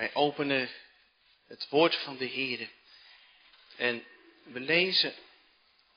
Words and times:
Wij 0.00 0.14
openen 0.14 0.70
het 1.46 1.66
woord 1.68 1.96
van 1.96 2.16
de 2.16 2.24
Heer 2.24 2.68
en 3.76 4.04
we 4.42 4.60
lezen 4.60 5.14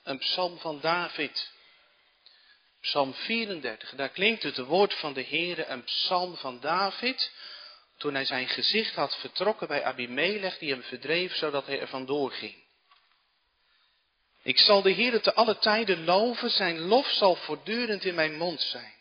een 0.04 0.18
psalm 0.18 0.60
van 0.60 0.80
David. 0.80 1.52
Psalm 2.82 3.14
34, 3.14 3.90
daar 3.96 4.10
klinkt 4.10 4.44
het 4.44 4.58
woord 4.58 4.94
van 4.94 5.14
de 5.14 5.22
Heer, 5.22 5.70
een 5.70 5.84
psalm 5.84 6.36
van 6.36 6.60
David, 6.60 7.32
toen 7.98 8.14
hij 8.14 8.26
zijn 8.26 8.48
gezicht 8.48 8.96
had 8.96 9.16
vertrokken 9.16 9.68
bij 9.68 9.84
Abimelech 9.84 10.58
die 10.58 10.72
hem 10.72 10.84
verdreef, 10.84 11.36
zodat 11.36 11.66
hij 11.66 11.80
er 11.80 11.88
vandoor 11.88 12.32
ging. 12.32 12.56
Ik 14.42 14.58
zal 14.58 14.82
de 14.82 14.92
Heer 14.92 15.22
te 15.22 15.34
alle 15.34 15.58
tijden 15.58 16.04
loven, 16.04 16.50
zijn 16.50 16.80
lof 16.80 17.08
zal 17.08 17.36
voortdurend 17.36 18.06
in 18.06 18.16
mijn 18.16 18.36
mond 18.36 18.62
zijn. 18.62 18.94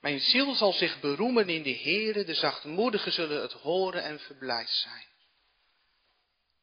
Mijn 0.00 0.20
ziel 0.20 0.54
zal 0.54 0.72
zich 0.72 1.00
beroemen 1.00 1.48
in 1.48 1.62
de 1.62 1.76
Heere, 1.76 2.24
de 2.24 2.34
zachtmoedigen 2.34 3.12
zullen 3.12 3.42
het 3.42 3.52
horen 3.52 4.02
en 4.02 4.20
verblijd 4.20 4.70
zijn. 4.70 5.06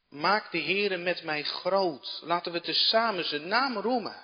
Maak 0.10 0.52
de 0.52 0.62
Heere 0.62 0.98
met 0.98 1.24
mij 1.24 1.44
groot, 1.44 2.20
laten 2.24 2.52
we 2.52 2.62
tezamen 2.62 3.26
zijn 3.26 3.48
naam 3.48 3.78
roemen. 3.78 4.24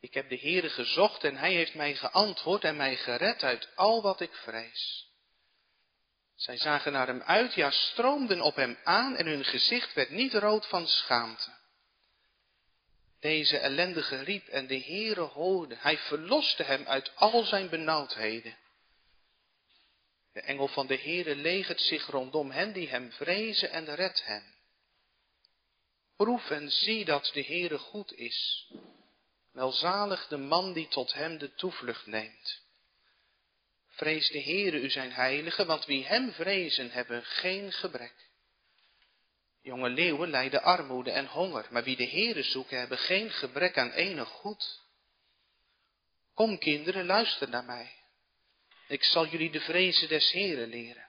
Ik 0.00 0.14
heb 0.14 0.28
de 0.28 0.38
Heere 0.38 0.68
gezocht 0.68 1.24
en 1.24 1.36
hij 1.36 1.52
heeft 1.52 1.74
mij 1.74 1.94
geantwoord 1.94 2.64
en 2.64 2.76
mij 2.76 2.96
gered 2.96 3.42
uit 3.42 3.68
al 3.74 4.02
wat 4.02 4.20
ik 4.20 4.34
vrees. 4.34 5.12
Zij 6.34 6.56
zagen 6.56 6.92
naar 6.92 7.06
hem 7.06 7.22
uit, 7.22 7.54
ja 7.54 7.70
stroomden 7.70 8.40
op 8.40 8.56
hem 8.56 8.78
aan 8.84 9.16
en 9.16 9.26
hun 9.26 9.44
gezicht 9.44 9.94
werd 9.94 10.10
niet 10.10 10.34
rood 10.34 10.66
van 10.66 10.86
schaamte. 10.86 11.50
Deze 13.24 13.58
ellendige 13.58 14.22
riep 14.22 14.48
en 14.48 14.66
de 14.66 14.80
Heere 14.80 15.20
hoorde. 15.20 15.76
Hij 15.78 15.98
verloste 15.98 16.62
hem 16.62 16.86
uit 16.86 17.12
al 17.14 17.42
zijn 17.42 17.68
benauwdheden. 17.68 18.56
De 20.32 20.40
engel 20.40 20.68
van 20.68 20.86
de 20.86 20.96
Heere 20.96 21.36
legert 21.36 21.80
zich 21.80 22.06
rondom 22.06 22.50
hen 22.50 22.72
die 22.72 22.88
hem 22.88 23.12
vrezen 23.12 23.70
en 23.70 23.94
redt 23.94 24.24
hen. 24.24 24.54
Proef 26.16 26.50
en 26.50 26.70
zie 26.70 27.04
dat 27.04 27.30
de 27.34 27.42
Heere 27.42 27.78
goed 27.78 28.12
is. 28.12 28.68
Welzalig 29.52 30.26
de 30.28 30.36
man 30.36 30.72
die 30.72 30.88
tot 30.88 31.12
hem 31.12 31.38
de 31.38 31.54
toevlucht 31.54 32.06
neemt. 32.06 32.62
Vrees 33.88 34.28
de 34.28 34.42
Heere 34.42 34.80
u 34.80 34.90
zijn 34.90 35.12
heilige, 35.12 35.64
want 35.64 35.84
wie 35.84 36.04
hem 36.04 36.32
vrezen 36.32 36.90
hebben 36.90 37.24
geen 37.24 37.72
gebrek. 37.72 38.23
Jonge 39.64 39.88
leeuwen 39.88 40.30
lijden 40.30 40.62
armoede 40.62 41.10
en 41.10 41.26
honger, 41.26 41.66
maar 41.70 41.84
wie 41.84 41.96
de 41.96 42.08
Heere 42.08 42.42
zoeken 42.42 42.78
hebben 42.78 42.98
geen 42.98 43.30
gebrek 43.30 43.78
aan 43.78 43.90
enig 43.90 44.28
goed. 44.28 44.80
Kom 46.34 46.58
kinderen, 46.58 47.06
luister 47.06 47.48
naar 47.48 47.64
mij. 47.64 47.92
Ik 48.88 49.04
zal 49.04 49.26
jullie 49.26 49.50
de 49.50 49.60
vrezen 49.60 50.08
des 50.08 50.30
Heeren 50.30 50.68
leren. 50.68 51.08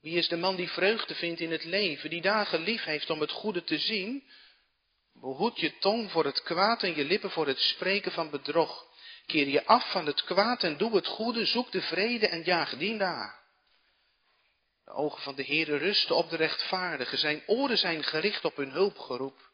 Wie 0.00 0.16
is 0.16 0.28
de 0.28 0.36
man 0.36 0.56
die 0.56 0.68
vreugde 0.68 1.14
vindt 1.14 1.40
in 1.40 1.50
het 1.50 1.64
leven, 1.64 2.10
die 2.10 2.20
dagen 2.20 2.60
lief 2.60 2.84
heeft 2.84 3.10
om 3.10 3.20
het 3.20 3.30
goede 3.30 3.64
te 3.64 3.78
zien? 3.78 4.24
Behoed 5.12 5.60
je 5.60 5.78
tong 5.78 6.10
voor 6.10 6.24
het 6.24 6.42
kwaad 6.42 6.82
en 6.82 6.96
je 6.96 7.04
lippen 7.04 7.30
voor 7.30 7.46
het 7.46 7.60
spreken 7.60 8.12
van 8.12 8.30
bedrog. 8.30 8.86
Keer 9.26 9.48
je 9.48 9.66
af 9.66 9.90
van 9.90 10.06
het 10.06 10.24
kwaad 10.24 10.62
en 10.62 10.76
doe 10.76 10.96
het 10.96 11.06
goede, 11.06 11.44
zoek 11.44 11.72
de 11.72 11.82
vrede 11.82 12.28
en 12.28 12.42
jaag 12.42 12.76
die 12.76 12.94
na. 12.94 13.39
De 14.90 14.96
ogen 14.96 15.22
van 15.22 15.34
de 15.34 15.44
Heere 15.44 15.76
rusten 15.76 16.16
op 16.16 16.30
de 16.30 16.36
rechtvaardigen, 16.36 17.18
zijn 17.18 17.42
oren 17.46 17.78
zijn 17.78 18.04
gericht 18.04 18.44
op 18.44 18.56
hun 18.56 18.70
hulpgeroep. 18.70 19.50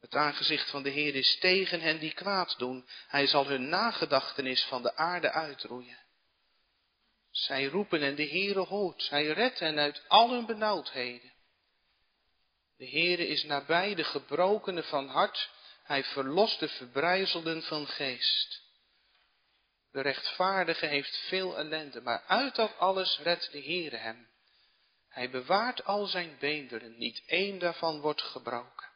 Het 0.00 0.14
aangezicht 0.14 0.70
van 0.70 0.82
de 0.82 0.90
Heer 0.90 1.14
is 1.14 1.38
tegen 1.38 1.80
hen 1.80 1.98
die 1.98 2.12
kwaad 2.12 2.58
doen, 2.58 2.86
hij 3.06 3.26
zal 3.26 3.46
hun 3.46 3.68
nagedachtenis 3.68 4.64
van 4.64 4.82
de 4.82 4.96
aarde 4.96 5.30
uitroeien. 5.30 5.98
Zij 7.30 7.64
roepen 7.64 8.02
en 8.02 8.14
de 8.14 8.28
Heere 8.28 8.60
hoort, 8.60 9.10
hij 9.10 9.26
redt 9.26 9.58
hen 9.58 9.78
uit 9.78 10.02
al 10.08 10.30
hun 10.30 10.46
benauwdheden. 10.46 11.32
De 12.76 12.88
Heere 12.88 13.26
is 13.26 13.44
nabij 13.44 13.94
de 13.94 14.04
gebrokenen 14.04 14.84
van 14.84 15.08
hart, 15.08 15.50
hij 15.82 16.04
verlost 16.04 16.60
de 16.60 16.68
verbrijzelden 16.68 17.62
van 17.62 17.86
geest. 17.86 18.63
De 19.94 20.00
rechtvaardige 20.00 20.86
heeft 20.86 21.16
veel 21.16 21.56
ellende, 21.56 22.00
maar 22.00 22.24
uit 22.26 22.54
dat 22.54 22.78
alles 22.78 23.18
redt 23.18 23.52
de 23.52 23.62
Heere 23.62 23.96
hem. 23.96 24.28
Hij 25.08 25.30
bewaart 25.30 25.84
al 25.84 26.06
zijn 26.06 26.36
beenderen, 26.38 26.98
niet 26.98 27.22
één 27.26 27.58
daarvan 27.58 28.00
wordt 28.00 28.22
gebroken. 28.22 28.88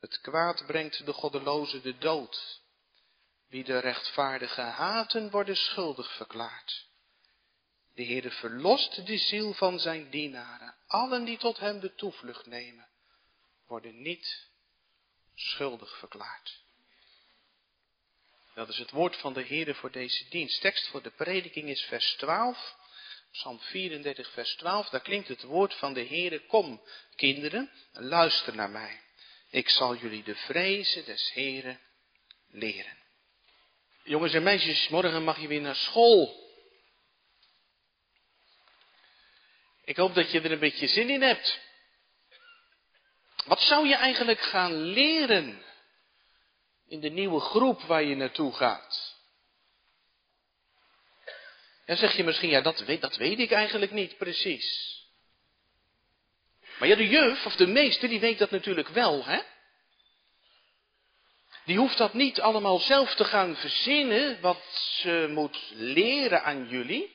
Het 0.00 0.20
kwaad 0.20 0.66
brengt 0.66 1.06
de 1.06 1.12
goddeloze 1.12 1.80
de 1.80 1.98
dood. 1.98 2.60
Wie 3.48 3.64
de 3.64 3.78
rechtvaardige 3.78 4.60
haten, 4.60 5.30
worden 5.30 5.56
schuldig 5.56 6.16
verklaard. 6.16 6.86
De 7.92 8.04
Heere 8.04 8.30
verlost 8.30 9.06
de 9.06 9.18
ziel 9.18 9.52
van 9.52 9.78
zijn 9.78 10.10
dienaren. 10.10 10.74
Allen 10.86 11.24
die 11.24 11.38
tot 11.38 11.58
hem 11.58 11.80
de 11.80 11.94
toevlucht 11.94 12.46
nemen, 12.46 12.88
worden 13.66 14.02
niet 14.02 14.48
schuldig 15.34 15.98
verklaard. 15.98 16.63
Dat 18.54 18.68
is 18.68 18.78
het 18.78 18.90
woord 18.90 19.16
van 19.16 19.32
de 19.32 19.44
Heere 19.46 19.74
voor 19.74 19.90
deze 19.90 20.28
dienst. 20.28 20.60
Tekst 20.60 20.88
voor 20.88 21.02
de 21.02 21.10
prediking 21.10 21.68
is 21.68 21.82
vers 21.82 22.14
12. 22.14 22.76
Psalm 23.32 23.60
34, 23.60 24.30
vers 24.32 24.54
12. 24.54 24.88
Daar 24.88 25.00
klinkt 25.00 25.28
het 25.28 25.42
woord 25.42 25.74
van 25.74 25.92
de 25.92 26.06
Heere. 26.06 26.46
Kom, 26.46 26.82
kinderen, 27.16 27.70
luister 27.92 28.54
naar 28.54 28.70
mij. 28.70 29.00
Ik 29.50 29.68
zal 29.68 29.96
jullie 29.96 30.22
de 30.22 30.34
vrezen 30.34 31.04
des 31.04 31.32
Heeren 31.32 31.80
leren. 32.50 32.98
Jongens 34.02 34.34
en 34.34 34.42
meisjes, 34.42 34.88
morgen 34.88 35.24
mag 35.24 35.40
je 35.40 35.48
weer 35.48 35.60
naar 35.60 35.76
school. 35.76 36.42
Ik 39.84 39.96
hoop 39.96 40.14
dat 40.14 40.30
je 40.30 40.40
er 40.40 40.52
een 40.52 40.58
beetje 40.58 40.88
zin 40.88 41.10
in 41.10 41.22
hebt. 41.22 41.60
Wat 43.44 43.60
zou 43.60 43.88
je 43.88 43.94
eigenlijk 43.94 44.40
gaan 44.40 44.74
leren 44.74 45.62
in 46.94 47.00
de 47.00 47.08
nieuwe 47.08 47.40
groep 47.40 47.82
waar 47.82 48.02
je 48.02 48.14
naartoe 48.14 48.52
gaat? 48.52 49.14
Dan 51.86 51.96
zeg 51.96 52.16
je 52.16 52.24
misschien, 52.24 52.48
ja, 52.48 52.60
dat 52.60 52.80
weet, 52.80 53.00
dat 53.00 53.16
weet 53.16 53.38
ik 53.38 53.50
eigenlijk 53.50 53.92
niet 53.92 54.16
precies. 54.16 54.98
Maar 56.78 56.88
ja, 56.88 56.96
de 56.96 57.08
juf 57.08 57.46
of 57.46 57.56
de 57.56 57.66
meester, 57.66 58.08
die 58.08 58.20
weet 58.20 58.38
dat 58.38 58.50
natuurlijk 58.50 58.88
wel, 58.88 59.24
hè? 59.24 59.40
Die 61.64 61.78
hoeft 61.78 61.98
dat 61.98 62.12
niet 62.12 62.40
allemaal 62.40 62.78
zelf 62.78 63.14
te 63.14 63.24
gaan 63.24 63.56
verzinnen, 63.56 64.40
wat 64.40 64.62
ze 65.00 65.26
moet 65.30 65.70
leren 65.74 66.42
aan 66.42 66.68
jullie. 66.68 67.13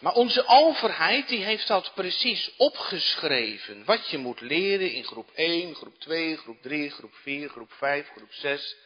Maar 0.00 0.12
onze 0.12 0.46
overheid, 0.46 1.28
die 1.28 1.44
heeft 1.44 1.66
dat 1.66 1.94
precies 1.94 2.56
opgeschreven. 2.56 3.84
Wat 3.84 4.10
je 4.10 4.18
moet 4.18 4.40
leren 4.40 4.92
in 4.92 5.04
groep 5.04 5.30
1, 5.30 5.74
groep 5.74 5.98
2, 5.98 6.36
groep 6.36 6.62
3, 6.62 6.90
groep 6.90 7.14
4, 7.14 7.48
groep 7.48 7.72
5, 7.72 8.08
groep 8.08 8.32
6, 8.32 8.76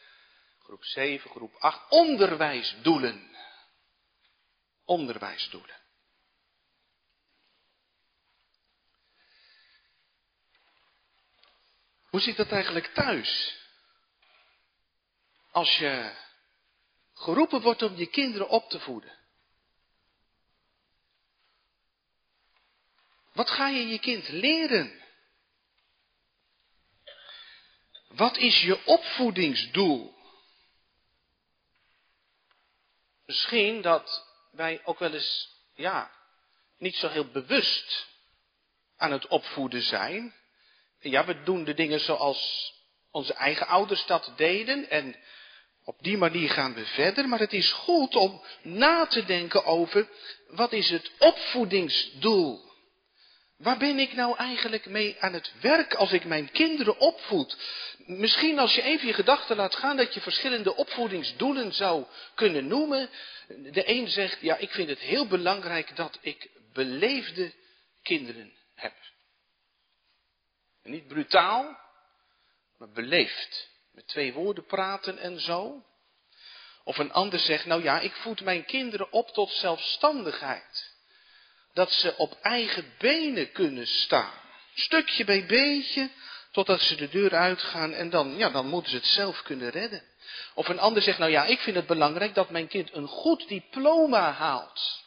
groep 0.59 0.83
7, 0.83 1.29
groep 1.29 1.55
8. 1.59 1.91
Onderwijsdoelen. 1.91 3.37
Onderwijsdoelen. 4.85 5.75
Hoe 12.09 12.19
zit 12.19 12.37
dat 12.37 12.51
eigenlijk 12.51 12.87
thuis? 12.93 13.57
Als 15.51 15.77
je 15.77 16.15
geroepen 17.13 17.61
wordt 17.61 17.81
om 17.81 17.95
je 17.95 18.07
kinderen 18.07 18.49
op 18.49 18.69
te 18.69 18.79
voeden. 18.79 19.24
Wat 23.35 23.49
ga 23.49 23.67
je 23.67 23.87
je 23.87 23.99
kind 23.99 24.29
leren? 24.29 25.03
Wat 28.07 28.37
is 28.37 28.61
je 28.61 28.85
opvoedingsdoel? 28.85 30.13
Misschien 33.25 33.81
dat 33.81 34.27
wij 34.51 34.81
ook 34.83 34.99
wel 34.99 35.13
eens, 35.13 35.49
ja, 35.73 36.11
niet 36.77 36.95
zo 36.95 37.07
heel 37.07 37.31
bewust 37.31 38.07
aan 38.97 39.11
het 39.11 39.27
opvoeden 39.27 39.81
zijn. 39.81 40.33
Ja, 40.99 41.25
we 41.25 41.43
doen 41.43 41.63
de 41.63 41.73
dingen 41.73 41.99
zoals 41.99 42.73
onze 43.11 43.33
eigen 43.33 43.67
ouders 43.67 44.05
dat 44.05 44.33
deden 44.35 44.89
en 44.89 45.15
op 45.83 45.97
die 46.01 46.17
manier 46.17 46.49
gaan 46.49 46.73
we 46.73 46.85
verder, 46.85 47.27
maar 47.27 47.39
het 47.39 47.53
is 47.53 47.71
goed 47.71 48.15
om 48.15 48.43
na 48.61 49.05
te 49.05 49.25
denken 49.25 49.65
over 49.65 50.09
wat 50.47 50.71
is 50.71 50.89
het 50.89 51.11
opvoedingsdoel 51.19 52.64
Waar 53.57 53.77
ben 53.77 53.99
ik 53.99 54.13
nou 54.13 54.37
eigenlijk 54.37 54.85
mee 54.85 55.15
aan 55.19 55.33
het 55.33 55.53
werk 55.61 55.93
als 55.93 56.11
ik 56.11 56.25
mijn 56.25 56.51
kinderen 56.51 56.99
opvoed? 56.99 57.57
Misschien 57.97 58.59
als 58.59 58.75
je 58.75 58.81
even 58.81 59.07
je 59.07 59.13
gedachten 59.13 59.55
laat 59.55 59.75
gaan 59.75 59.97
dat 59.97 60.13
je 60.13 60.21
verschillende 60.21 60.75
opvoedingsdoelen 60.75 61.73
zou 61.73 62.05
kunnen 62.33 62.67
noemen. 62.67 63.09
De 63.47 63.89
een 63.89 64.07
zegt, 64.07 64.41
ja, 64.41 64.57
ik 64.57 64.71
vind 64.71 64.89
het 64.89 64.99
heel 64.99 65.27
belangrijk 65.27 65.95
dat 65.95 66.17
ik 66.21 66.49
beleefde 66.73 67.53
kinderen 68.01 68.53
heb. 68.73 68.93
Niet 70.83 71.07
brutaal, 71.07 71.79
maar 72.77 72.91
beleefd. 72.91 73.69
Met 73.91 74.07
twee 74.07 74.33
woorden 74.33 74.65
praten 74.65 75.17
en 75.17 75.39
zo. 75.39 75.85
Of 76.83 76.97
een 76.97 77.13
ander 77.13 77.39
zegt, 77.39 77.65
nou 77.65 77.83
ja, 77.83 77.99
ik 77.99 78.13
voed 78.13 78.41
mijn 78.41 78.65
kinderen 78.65 79.11
op 79.11 79.29
tot 79.29 79.51
zelfstandigheid. 79.51 80.94
Dat 81.75 81.91
ze 81.91 82.17
op 82.17 82.37
eigen 82.41 82.93
benen 82.97 83.51
kunnen 83.51 83.87
staan. 83.87 84.33
Stukje 84.73 85.25
bij 85.25 85.45
beetje, 85.45 86.09
totdat 86.51 86.81
ze 86.81 86.95
de 86.95 87.09
deur 87.09 87.35
uitgaan 87.35 87.93
en 87.93 88.09
dan, 88.09 88.37
ja, 88.37 88.49
dan 88.49 88.67
moeten 88.67 88.91
ze 88.91 88.97
het 88.97 89.05
zelf 89.05 89.41
kunnen 89.41 89.69
redden. 89.69 90.03
Of 90.53 90.67
een 90.67 90.79
ander 90.79 91.01
zegt, 91.01 91.17
nou 91.17 91.31
ja, 91.31 91.45
ik 91.45 91.59
vind 91.59 91.75
het 91.75 91.87
belangrijk 91.87 92.33
dat 92.33 92.49
mijn 92.49 92.67
kind 92.67 92.93
een 92.93 93.07
goed 93.07 93.47
diploma 93.47 94.31
haalt. 94.31 95.03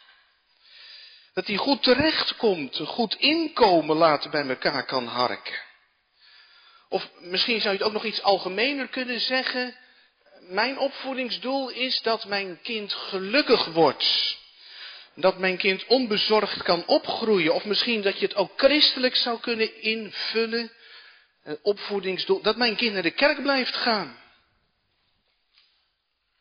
Dat 1.34 1.46
hij 1.46 1.56
goed 1.56 1.82
terechtkomt, 1.82 2.78
een 2.78 2.86
goed 2.86 3.14
inkomen 3.14 3.96
later 3.96 4.30
bij 4.30 4.48
elkaar 4.48 4.84
kan 4.84 5.06
harken. 5.06 5.58
Of 6.88 7.10
misschien 7.18 7.60
zou 7.60 7.72
je 7.72 7.78
het 7.78 7.88
ook 7.88 7.94
nog 7.94 8.04
iets 8.04 8.22
algemener 8.22 8.88
kunnen 8.88 9.20
zeggen. 9.20 9.76
Mijn 10.40 10.78
opvoedingsdoel 10.78 11.68
is 11.68 12.02
dat 12.02 12.24
mijn 12.24 12.60
kind 12.62 12.92
gelukkig 12.92 13.64
wordt. 13.64 14.36
Dat 15.20 15.38
mijn 15.38 15.56
kind 15.56 15.86
onbezorgd 15.86 16.62
kan 16.62 16.86
opgroeien. 16.86 17.54
Of 17.54 17.64
misschien 17.64 18.02
dat 18.02 18.18
je 18.18 18.26
het 18.26 18.36
ook 18.36 18.52
christelijk 18.56 19.16
zou 19.16 19.40
kunnen 19.40 19.82
invullen. 19.82 20.72
Een 21.42 21.58
opvoedingsdoel. 21.62 22.42
Dat 22.42 22.56
mijn 22.56 22.76
kind 22.76 22.92
naar 22.92 23.02
de 23.02 23.10
kerk 23.10 23.42
blijft 23.42 23.76
gaan. 23.76 24.18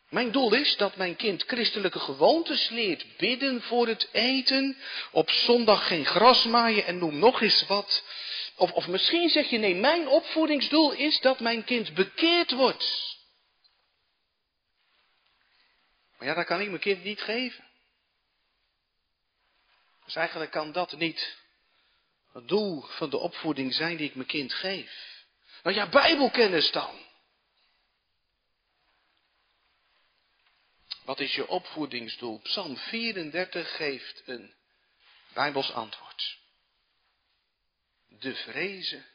Mijn 0.10 0.32
doel 0.32 0.54
is 0.54 0.78
dat 0.78 0.96
mijn 0.96 1.16
kind 1.16 1.44
christelijke 1.44 2.00
gewoontes 2.00 2.70
leert. 2.70 3.06
Bidden 3.18 3.62
voor 3.62 3.88
het 3.88 4.10
eten. 4.12 4.78
Op 5.12 5.30
zondag 5.30 5.88
geen 5.88 6.06
gras 6.06 6.46
maaien 6.46 6.86
en 6.86 6.98
noem 6.98 7.20
nog 7.20 7.42
eens 7.42 7.66
wat. 7.68 8.04
Of, 8.56 8.72
of 8.72 8.88
misschien 8.88 9.30
zeg 9.30 9.50
je 9.50 9.58
nee, 9.58 9.76
mijn 9.76 10.08
opvoedingsdoel 10.08 10.92
is 10.92 11.20
dat 11.20 11.40
mijn 11.40 11.64
kind 11.64 11.94
bekeerd 11.94 12.52
wordt. 12.52 13.16
Maar 16.18 16.28
ja, 16.28 16.34
dat 16.34 16.46
kan 16.46 16.62
ik 16.62 16.68
mijn 16.68 16.80
kind 16.80 17.04
niet 17.04 17.22
geven. 17.22 17.67
Dus 20.08 20.16
eigenlijk 20.16 20.52
kan 20.52 20.72
dat 20.72 20.92
niet 20.92 21.38
het 22.32 22.48
doel 22.48 22.82
van 22.82 23.10
de 23.10 23.18
opvoeding 23.18 23.74
zijn 23.74 23.98
die 23.98 24.08
ik 24.08 24.16
mijn 24.16 24.28
kind 24.28 24.54
geef. 24.54 25.26
Nou 25.64 25.76
ja, 25.76 25.90
bijbelkennis 25.90 26.72
dan. 26.72 27.06
Wat 31.04 31.20
is 31.20 31.36
je 31.36 31.48
opvoedingsdoel? 31.48 32.40
Psalm 32.40 32.78
34 32.78 33.76
geeft 33.76 34.22
een 34.26 34.54
bijbels 35.34 35.72
antwoord. 35.72 36.38
De 38.08 38.36
vrezen 38.36 39.06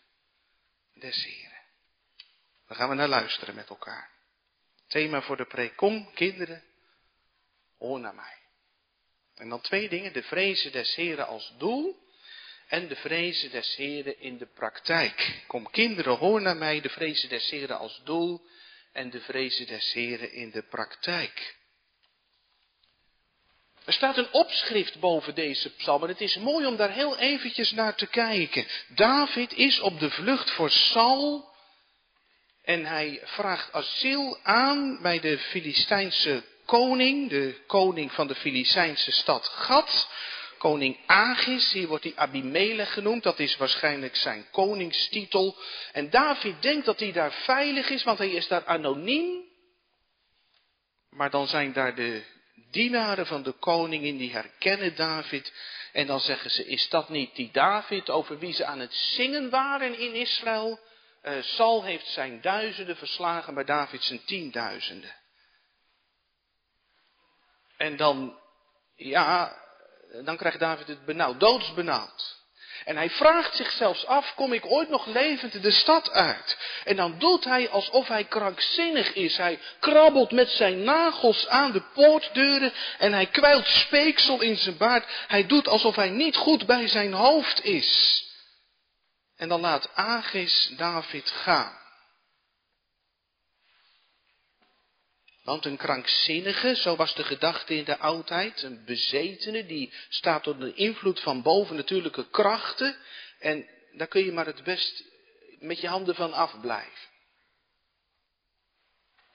des 0.94 1.24
Heren. 1.24 1.62
Daar 2.66 2.76
gaan 2.76 2.88
we 2.88 2.94
naar 2.94 3.08
luisteren 3.08 3.54
met 3.54 3.68
elkaar. 3.68 4.10
Thema 4.86 5.22
voor 5.22 5.36
de 5.36 5.46
preek. 5.46 5.76
Kom, 5.76 6.12
kinderen, 6.14 6.64
hoor 7.78 8.00
naar 8.00 8.14
mij. 8.14 8.41
En 9.42 9.48
dan 9.48 9.60
twee 9.60 9.88
dingen. 9.88 10.12
De 10.12 10.22
vrezen 10.22 10.72
des 10.72 10.94
Heren 10.94 11.26
als 11.26 11.52
doel. 11.58 11.96
En 12.68 12.88
de 12.88 12.96
vrezen 12.96 13.50
des 13.50 13.76
Heren 13.76 14.20
in 14.20 14.38
de 14.38 14.46
praktijk. 14.46 15.42
Kom, 15.46 15.70
kinderen, 15.70 16.16
hoor 16.16 16.42
naar 16.42 16.56
mij. 16.56 16.80
De 16.80 16.88
vrezen 16.88 17.28
des 17.28 17.50
Heren 17.50 17.78
als 17.78 18.00
doel. 18.04 18.40
En 18.92 19.10
de 19.10 19.20
vrezen 19.20 19.66
des 19.66 19.92
Heren 19.92 20.32
in 20.32 20.50
de 20.50 20.62
praktijk. 20.62 21.56
Er 23.84 23.92
staat 23.92 24.16
een 24.16 24.32
opschrift 24.32 25.00
boven 25.00 25.34
deze 25.34 25.74
psalm 25.74 26.02
en 26.02 26.08
het 26.08 26.20
is 26.20 26.36
mooi 26.36 26.66
om 26.66 26.76
daar 26.76 26.92
heel 26.92 27.18
eventjes 27.18 27.70
naar 27.70 27.94
te 27.94 28.06
kijken. 28.06 28.66
David 28.88 29.52
is 29.52 29.80
op 29.80 30.00
de 30.00 30.10
vlucht 30.10 30.50
voor 30.50 30.70
Saul 30.70 31.54
en 32.62 32.84
hij 32.84 33.20
vraagt 33.24 33.72
asiel 33.72 34.38
aan 34.42 35.02
bij 35.02 35.20
de 35.20 35.38
Filistijnse 35.38 36.42
koning, 36.72 37.28
de 37.28 37.54
koning 37.66 38.12
van 38.12 38.26
de 38.26 38.34
Filistijnse 38.34 39.12
stad 39.12 39.48
Gad. 39.48 40.08
Koning 40.58 40.98
Agis, 41.06 41.72
hier 41.72 41.88
wordt 41.88 42.04
hij 42.04 42.12
Abimelech 42.16 42.92
genoemd, 42.92 43.22
dat 43.22 43.38
is 43.38 43.56
waarschijnlijk 43.56 44.16
zijn 44.16 44.46
koningstitel. 44.50 45.56
En 45.92 46.10
David 46.10 46.62
denkt 46.62 46.86
dat 46.86 47.00
hij 47.00 47.12
daar 47.12 47.32
veilig 47.32 47.90
is, 47.90 48.02
want 48.02 48.18
hij 48.18 48.30
is 48.30 48.48
daar 48.48 48.64
anoniem. 48.64 49.44
Maar 51.10 51.30
dan 51.30 51.46
zijn 51.46 51.72
daar 51.72 51.94
de 51.94 52.22
dienaren 52.70 53.26
van 53.26 53.42
de 53.42 53.52
koningin 53.52 54.16
die 54.16 54.32
herkennen 54.32 54.94
David. 54.96 55.52
En 55.92 56.06
dan 56.06 56.20
zeggen 56.20 56.50
ze, 56.50 56.66
is 56.66 56.88
dat 56.88 57.08
niet 57.08 57.34
die 57.34 57.50
David 57.52 58.10
over 58.10 58.38
wie 58.38 58.52
ze 58.52 58.64
aan 58.64 58.80
het 58.80 58.94
zingen 58.94 59.50
waren 59.50 59.98
in 59.98 60.14
Israël? 60.14 60.80
Uh, 61.22 61.32
Saul 61.42 61.84
heeft 61.84 62.06
zijn 62.06 62.40
duizenden 62.40 62.96
verslagen, 62.96 63.54
maar 63.54 63.66
David 63.66 64.02
zijn 64.02 64.24
tienduizenden. 64.24 65.20
En 67.82 67.96
dan, 67.96 68.38
ja, 68.96 69.56
dan 70.24 70.36
krijgt 70.36 70.58
David 70.58 70.86
het 70.86 71.04
benauwd, 71.04 71.40
doodsbenauwd. 71.40 72.40
En 72.84 72.96
hij 72.96 73.10
vraagt 73.10 73.56
zich 73.56 73.70
zelfs 73.70 74.06
af, 74.06 74.34
kom 74.34 74.52
ik 74.52 74.66
ooit 74.66 74.88
nog 74.88 75.06
levend 75.06 75.62
de 75.62 75.70
stad 75.70 76.10
uit? 76.10 76.58
En 76.84 76.96
dan 76.96 77.18
doet 77.18 77.44
hij 77.44 77.70
alsof 77.70 78.08
hij 78.08 78.24
krankzinnig 78.24 79.12
is. 79.12 79.36
Hij 79.36 79.58
krabbelt 79.80 80.30
met 80.30 80.50
zijn 80.50 80.84
nagels 80.84 81.48
aan 81.48 81.72
de 81.72 81.82
poortdeuren 81.94 82.72
en 82.98 83.12
hij 83.12 83.26
kwijlt 83.26 83.66
speeksel 83.66 84.40
in 84.40 84.56
zijn 84.56 84.76
baard. 84.76 85.24
Hij 85.26 85.46
doet 85.46 85.68
alsof 85.68 85.96
hij 85.96 86.10
niet 86.10 86.36
goed 86.36 86.66
bij 86.66 86.88
zijn 86.88 87.12
hoofd 87.12 87.64
is. 87.64 88.24
En 89.36 89.48
dan 89.48 89.60
laat 89.60 89.94
Agis 89.94 90.72
David 90.76 91.30
gaan. 91.30 91.81
Want 95.42 95.64
een 95.64 95.76
krankzinnige, 95.76 96.76
zo 96.76 96.96
was 96.96 97.14
de 97.14 97.24
gedachte 97.24 97.74
in 97.74 97.84
de 97.84 97.98
oudheid, 97.98 98.62
een 98.62 98.84
bezetene, 98.84 99.66
die 99.66 99.92
staat 100.08 100.46
onder 100.46 100.68
de 100.68 100.74
invloed 100.74 101.20
van 101.20 101.42
bovennatuurlijke 101.42 102.28
krachten. 102.30 102.96
En 103.38 103.66
daar 103.92 104.06
kun 104.06 104.24
je 104.24 104.32
maar 104.32 104.46
het 104.46 104.62
best 104.62 105.04
met 105.58 105.80
je 105.80 105.88
handen 105.88 106.14
van 106.14 106.32
afblijven. 106.32 107.10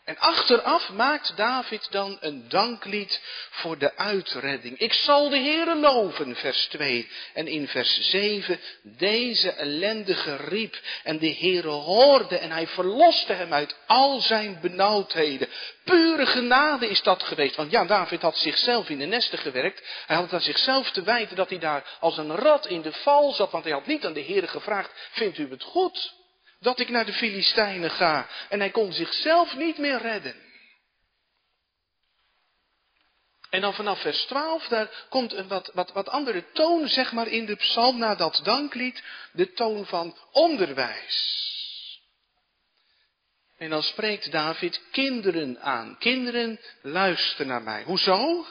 En 0.08 0.18
achteraf 0.18 0.90
maakt 0.90 1.34
David 1.36 1.88
dan 1.92 2.18
een 2.20 2.50
danklied 2.50 3.22
voor 3.50 3.78
de 3.78 3.96
uitredding. 3.96 4.78
Ik 4.78 4.94
zal 4.94 5.30
de 5.30 5.38
Heere 5.38 5.76
loven, 5.76 6.36
vers 6.36 6.66
2. 6.66 7.10
En 7.34 7.48
in 7.48 7.68
vers 7.68 8.10
7, 8.10 8.60
deze 8.84 9.52
ellendige 9.52 10.36
riep 10.36 10.80
en 11.04 11.20
de 11.20 11.36
Heere 11.40 11.68
hoorde 11.68 12.38
en 12.38 12.52
hij 12.52 12.68
verloste 12.68 13.34
hem 13.34 13.54
uit 13.54 13.76
al 13.88 14.20
zijn 14.20 14.60
benauwdheden. 14.62 15.48
Pure 15.84 16.26
genade 16.26 16.90
is 16.90 17.04
dat 17.04 17.24
geweest. 17.24 17.56
Want 17.56 17.72
ja, 17.72 17.86
David 17.86 18.22
had 18.22 18.38
zichzelf 18.38 18.90
in 18.90 19.00
de 19.00 19.06
nesten 19.06 19.38
gewerkt. 19.38 19.82
Hij 20.06 20.16
had 20.16 20.34
aan 20.34 20.42
zichzelf 20.42 20.92
te 20.92 21.02
wijten 21.02 21.36
dat 21.36 21.50
hij 21.50 21.60
daar 21.60 21.98
als 22.00 22.18
een 22.18 22.36
rat 22.36 22.68
in 22.68 22.82
de 22.82 22.94
val 22.94 23.34
zat. 23.34 23.52
Want 23.52 23.64
hij 23.64 23.74
had 23.74 23.88
niet 23.88 24.06
aan 24.06 24.14
de 24.14 24.24
Heere 24.24 24.48
gevraagd, 24.48 24.92
vindt 25.12 25.38
u 25.38 25.50
het 25.50 25.64
goed? 25.64 26.16
Dat 26.60 26.80
ik 26.80 26.90
naar 26.90 27.06
de 27.06 27.14
Filistijnen 27.14 27.92
ga. 27.92 28.28
En 28.50 28.60
hij 28.60 28.70
kon 28.70 28.94
zichzelf 28.94 29.56
niet 29.56 29.78
meer 29.78 30.02
redden. 30.02 30.46
En 33.50 33.62
dan 33.62 33.74
vanaf 33.74 34.02
vers 34.02 34.26
12, 34.26 34.68
daar 34.68 35.06
komt 35.10 35.34
een 35.34 35.48
wat, 35.48 35.72
wat, 35.74 35.92
wat 35.92 36.10
andere 36.10 36.52
toon, 36.52 36.88
zeg 36.88 37.12
maar, 37.12 37.28
in 37.28 37.46
de 37.46 37.56
psalm 37.56 37.98
na 37.98 38.16
dat 38.16 38.40
danklied. 38.44 39.04
De 39.32 39.54
toon 39.54 39.86
van 39.86 40.18
onderwijs. 40.32 41.46
En 43.58 43.70
dan 43.70 43.84
spreekt 43.84 44.32
David 44.32 44.82
kinderen 44.92 45.62
aan. 45.62 45.98
Kinderen, 46.00 46.60
luister 46.82 47.46
naar 47.46 47.62
mij. 47.62 47.84
Hoezo? 47.84 48.46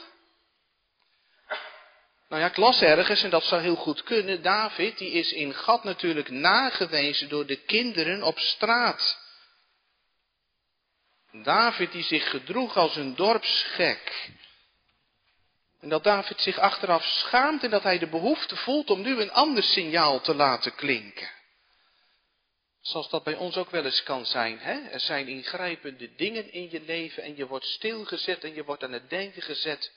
Nou 2.29 2.41
ja, 2.41 2.47
ik 2.47 2.57
las 2.57 2.81
ergens, 2.81 3.23
en 3.23 3.29
dat 3.29 3.43
zou 3.43 3.61
heel 3.61 3.75
goed 3.75 4.03
kunnen, 4.03 4.41
David, 4.41 4.97
die 4.97 5.11
is 5.11 5.31
in 5.31 5.53
Gad 5.53 5.83
natuurlijk 5.83 6.29
nagewezen 6.29 7.29
door 7.29 7.45
de 7.45 7.55
kinderen 7.55 8.23
op 8.23 8.39
straat. 8.39 9.25
David 11.31 11.91
die 11.91 12.03
zich 12.03 12.29
gedroeg 12.29 12.77
als 12.77 12.95
een 12.95 13.15
dorpsgek. 13.15 14.31
En 15.79 15.89
dat 15.89 16.03
David 16.03 16.41
zich 16.41 16.57
achteraf 16.57 17.03
schaamt 17.03 17.63
en 17.63 17.69
dat 17.69 17.83
hij 17.83 17.99
de 17.99 18.07
behoefte 18.07 18.55
voelt 18.55 18.89
om 18.89 19.01
nu 19.01 19.21
een 19.21 19.31
ander 19.31 19.63
signaal 19.63 20.21
te 20.21 20.35
laten 20.35 20.75
klinken. 20.75 21.29
Zoals 22.81 23.09
dat 23.09 23.23
bij 23.23 23.35
ons 23.35 23.57
ook 23.57 23.69
wel 23.69 23.85
eens 23.85 24.03
kan 24.03 24.25
zijn. 24.25 24.59
Hè? 24.59 24.79
Er 24.89 24.99
zijn 24.99 25.27
ingrijpende 25.27 26.15
dingen 26.15 26.51
in 26.51 26.69
je 26.71 26.81
leven 26.81 27.23
en 27.23 27.35
je 27.35 27.47
wordt 27.47 27.65
stilgezet 27.65 28.43
en 28.43 28.53
je 28.53 28.63
wordt 28.63 28.83
aan 28.83 28.91
het 28.91 29.09
denken 29.09 29.41
gezet. 29.41 29.91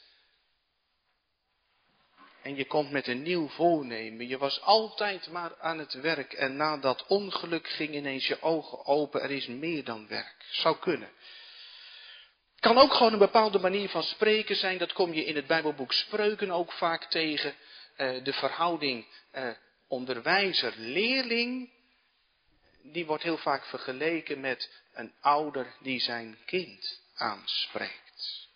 En 2.43 2.57
je 2.57 2.67
komt 2.67 2.91
met 2.91 3.07
een 3.07 3.23
nieuw 3.23 3.49
voornemen. 3.49 4.29
Je 4.29 4.39
was 4.39 4.61
altijd 4.61 5.29
maar 5.31 5.57
aan 5.59 5.79
het 5.79 5.93
werk. 5.93 6.33
En 6.33 6.57
na 6.57 6.77
dat 6.77 7.07
ongeluk 7.07 7.69
ging 7.69 7.95
ineens 7.95 8.27
je 8.27 8.43
ogen 8.43 8.87
open. 8.87 9.23
Er 9.23 9.31
is 9.31 9.47
meer 9.47 9.85
dan 9.85 10.09
werk. 10.09 10.47
Zou 10.51 10.77
kunnen. 10.79 11.09
Het 12.51 12.61
kan 12.61 12.79
ook 12.79 12.93
gewoon 12.93 13.13
een 13.13 13.19
bepaalde 13.19 13.59
manier 13.59 13.89
van 13.89 14.03
spreken 14.03 14.57
zijn. 14.57 14.79
Dat 14.79 14.93
kom 14.93 15.13
je 15.13 15.25
in 15.25 15.37
het 15.37 15.47
Bijbelboek 15.47 15.93
Spreuken 15.93 16.51
ook 16.51 16.73
vaak 16.73 17.05
tegen. 17.05 17.55
Uh, 17.97 18.25
de 18.25 18.33
verhouding 18.33 19.07
uh, 19.35 19.51
onderwijzer-leerling. 19.89 21.71
Die 22.83 23.07
wordt 23.07 23.23
heel 23.23 23.39
vaak 23.39 23.65
vergeleken 23.65 24.41
met 24.41 24.83
een 24.93 25.13
ouder 25.21 25.75
die 25.81 26.01
zijn 26.01 26.39
kind 26.45 27.01
aanspreekt. 27.15 28.50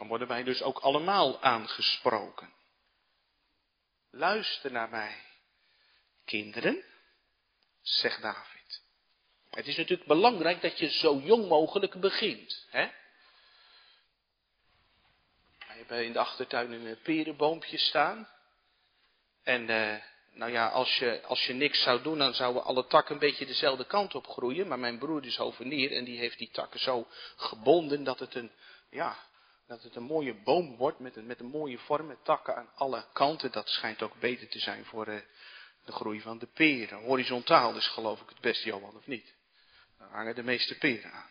Dan 0.00 0.08
worden 0.08 0.28
wij 0.28 0.42
dus 0.42 0.62
ook 0.62 0.78
allemaal 0.78 1.42
aangesproken. 1.42 2.52
Luister 4.10 4.72
naar 4.72 4.88
mij, 4.88 5.16
kinderen, 6.24 6.84
zegt 7.82 8.22
David. 8.22 8.82
Het 9.50 9.66
is 9.66 9.76
natuurlijk 9.76 10.08
belangrijk 10.08 10.60
dat 10.60 10.78
je 10.78 10.88
zo 10.88 11.18
jong 11.18 11.48
mogelijk 11.48 12.00
begint. 12.00 12.66
Hè? 12.70 12.86
We 15.58 15.64
hebben 15.66 16.04
in 16.04 16.12
de 16.12 16.18
achtertuin 16.18 16.72
een 16.72 16.98
perenboompje 17.02 17.78
staan. 17.78 18.28
En 19.42 19.70
uh, 19.70 19.96
nou 20.32 20.52
ja, 20.52 20.68
als 20.68 20.96
je, 20.98 21.22
als 21.22 21.46
je 21.46 21.52
niks 21.52 21.82
zou 21.82 22.02
doen, 22.02 22.18
dan 22.18 22.34
zouden 22.34 22.64
alle 22.64 22.86
takken 22.86 23.14
een 23.14 23.20
beetje 23.20 23.46
dezelfde 23.46 23.86
kant 23.86 24.14
op 24.14 24.26
groeien. 24.26 24.68
Maar 24.68 24.78
mijn 24.78 24.98
broer 24.98 25.26
is 25.26 25.36
hovenier 25.36 25.92
en 25.92 26.04
die 26.04 26.18
heeft 26.18 26.38
die 26.38 26.50
takken 26.50 26.80
zo 26.80 27.06
gebonden 27.36 28.04
dat 28.04 28.18
het 28.18 28.34
een, 28.34 28.52
ja, 28.90 29.28
dat 29.70 29.82
het 29.82 29.96
een 29.96 30.02
mooie 30.02 30.34
boom 30.34 30.76
wordt 30.76 30.98
met 30.98 31.16
een, 31.16 31.26
met 31.26 31.40
een 31.40 31.46
mooie 31.46 31.78
vorm, 31.78 32.06
met 32.06 32.24
takken 32.24 32.56
aan 32.56 32.70
alle 32.74 33.04
kanten. 33.12 33.52
Dat 33.52 33.68
schijnt 33.68 34.02
ook 34.02 34.20
beter 34.20 34.48
te 34.48 34.58
zijn 34.58 34.84
voor 34.84 35.08
uh, 35.08 35.20
de 35.84 35.92
groei 35.92 36.20
van 36.20 36.38
de 36.38 36.46
peren. 36.46 36.98
Horizontaal 36.98 37.76
is 37.76 37.86
geloof 37.86 38.20
ik 38.20 38.28
het 38.28 38.40
beste, 38.40 38.66
Johan, 38.66 38.96
of 38.96 39.06
niet? 39.06 39.34
Daar 39.98 40.08
hangen 40.08 40.34
de 40.34 40.42
meeste 40.42 40.78
peren 40.78 41.12
aan. 41.12 41.28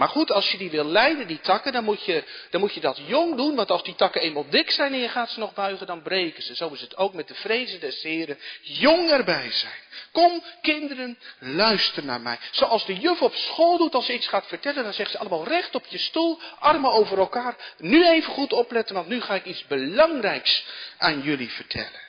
Maar 0.00 0.08
goed, 0.08 0.32
als 0.32 0.50
je 0.50 0.58
die 0.58 0.70
wil 0.70 0.84
leiden, 0.84 1.26
die 1.26 1.40
takken, 1.40 1.72
dan 1.72 1.84
moet, 1.84 2.04
je, 2.04 2.24
dan 2.50 2.60
moet 2.60 2.74
je 2.74 2.80
dat 2.80 3.00
jong 3.06 3.36
doen. 3.36 3.54
Want 3.54 3.70
als 3.70 3.82
die 3.82 3.94
takken 3.94 4.20
eenmaal 4.20 4.48
dik 4.48 4.70
zijn 4.70 4.92
en 4.92 4.98
je 4.98 5.08
gaat 5.08 5.30
ze 5.30 5.38
nog 5.38 5.54
buigen, 5.54 5.86
dan 5.86 6.02
breken 6.02 6.42
ze. 6.42 6.54
Zo 6.54 6.68
is 6.68 6.80
het 6.80 6.96
ook 6.96 7.14
met 7.14 7.28
de 7.28 7.34
vrezen 7.34 7.80
des 7.80 8.02
Heren. 8.02 8.38
Jong 8.62 9.10
erbij 9.10 9.50
zijn. 9.50 9.78
Kom, 10.12 10.42
kinderen, 10.62 11.18
luister 11.38 12.04
naar 12.04 12.20
mij. 12.20 12.38
Zoals 12.50 12.86
de 12.86 12.94
juf 12.94 13.22
op 13.22 13.34
school 13.34 13.78
doet 13.78 13.94
als 13.94 14.06
ze 14.06 14.14
iets 14.14 14.26
gaat 14.26 14.46
vertellen, 14.46 14.84
dan 14.84 14.92
zegt 14.92 15.10
ze 15.10 15.18
allemaal 15.18 15.46
recht 15.46 15.74
op 15.74 15.86
je 15.88 15.98
stoel, 15.98 16.40
armen 16.58 16.92
over 16.92 17.18
elkaar. 17.18 17.56
Nu 17.78 18.08
even 18.08 18.32
goed 18.32 18.52
opletten, 18.52 18.94
want 18.94 19.08
nu 19.08 19.20
ga 19.20 19.34
ik 19.34 19.44
iets 19.44 19.66
belangrijks 19.66 20.64
aan 20.98 21.20
jullie 21.20 21.50
vertellen. 21.50 22.00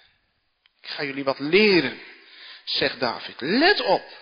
Ik 0.81 0.89
ga 0.89 1.03
jullie 1.03 1.23
wat 1.23 1.39
leren, 1.39 1.99
zegt 2.63 2.99
David. 2.99 3.35
Let 3.41 3.81
op. 3.81 4.20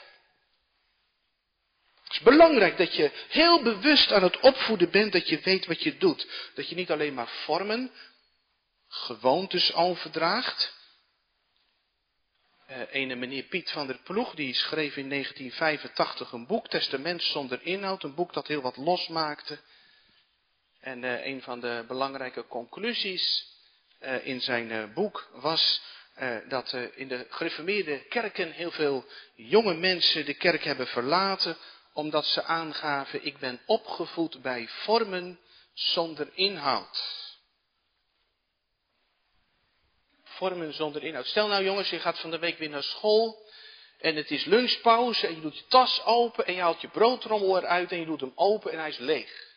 Het 2.10 2.18
is 2.18 2.24
belangrijk 2.24 2.78
dat 2.78 2.96
je 2.96 3.12
heel 3.28 3.62
bewust 3.62 4.12
aan 4.12 4.24
het 4.24 4.40
opvoeden 4.40 4.92
bent, 4.92 5.12
dat 5.12 5.30
je 5.30 5.40
weet 5.40 5.66
wat 5.66 5.84
je 5.84 5.98
doet. 5.98 6.28
Dat 6.54 6.70
je 6.70 6.76
niet 6.76 6.92
alleen 6.92 7.14
maar 7.14 7.28
vormen, 7.28 7.92
gewoontes 8.88 9.74
overdraagt. 9.74 10.74
Uh, 12.70 12.78
ene 12.92 13.16
meneer 13.16 13.44
Piet 13.44 13.72
van 13.72 13.88
der 13.88 14.00
Ploeg, 14.04 14.36
die 14.36 14.54
schreef 14.54 14.98
in 14.98 15.10
1985 15.10 16.32
een 16.32 16.48
boek, 16.48 16.68
Testament 16.68 17.24
zonder 17.24 17.60
inhoud, 17.62 18.04
een 18.04 18.16
boek 18.16 18.34
dat 18.34 18.48
heel 18.48 18.62
wat 18.62 18.78
losmaakte. 18.78 19.60
En 20.80 21.04
uh, 21.04 21.26
een 21.26 21.42
van 21.42 21.60
de 21.60 21.84
belangrijke 21.88 22.48
conclusies 22.48 23.48
uh, 24.02 24.26
in 24.26 24.42
zijn 24.42 24.94
boek 24.94 25.30
was 25.34 25.82
dat 26.48 26.74
in 26.96 27.08
de 27.08 27.26
gereformeerde 27.30 28.00
kerken 28.00 28.52
heel 28.52 28.72
veel 28.72 29.06
jonge 29.36 29.74
mensen 29.74 30.26
de 30.26 30.34
kerk 30.34 30.64
hebben 30.64 30.88
verlaten 30.88 31.58
omdat 32.00 32.26
ze 32.26 32.44
aangaven, 32.44 33.26
ik 33.26 33.38
ben 33.38 33.60
opgevoed 33.66 34.42
bij 34.42 34.68
vormen 34.68 35.40
zonder 35.74 36.30
inhoud. 36.34 37.28
Vormen 40.24 40.74
zonder 40.74 41.04
inhoud. 41.04 41.26
Stel 41.26 41.48
nou 41.48 41.64
jongens, 41.64 41.90
je 41.90 42.00
gaat 42.00 42.20
van 42.20 42.32
de 42.32 42.40
week 42.40 42.58
weer 42.58 42.70
naar 42.70 42.84
school 42.84 43.48
en 43.98 44.16
het 44.16 44.32
is 44.32 44.46
lunchpauze 44.46 45.28
en 45.28 45.36
je 45.36 45.42
doet 45.42 45.58
je 45.58 45.68
tas 45.68 46.04
open 46.06 46.46
en 46.46 46.54
je 46.54 46.62
haalt 46.62 46.82
je 46.82 46.90
broodtrommel 46.90 47.58
eruit 47.58 47.92
en 47.92 48.00
je 48.00 48.06
doet 48.06 48.22
hem 48.22 48.32
open 48.36 48.72
en 48.72 48.80
hij 48.80 48.90
is 48.90 48.98
leeg. 48.98 49.48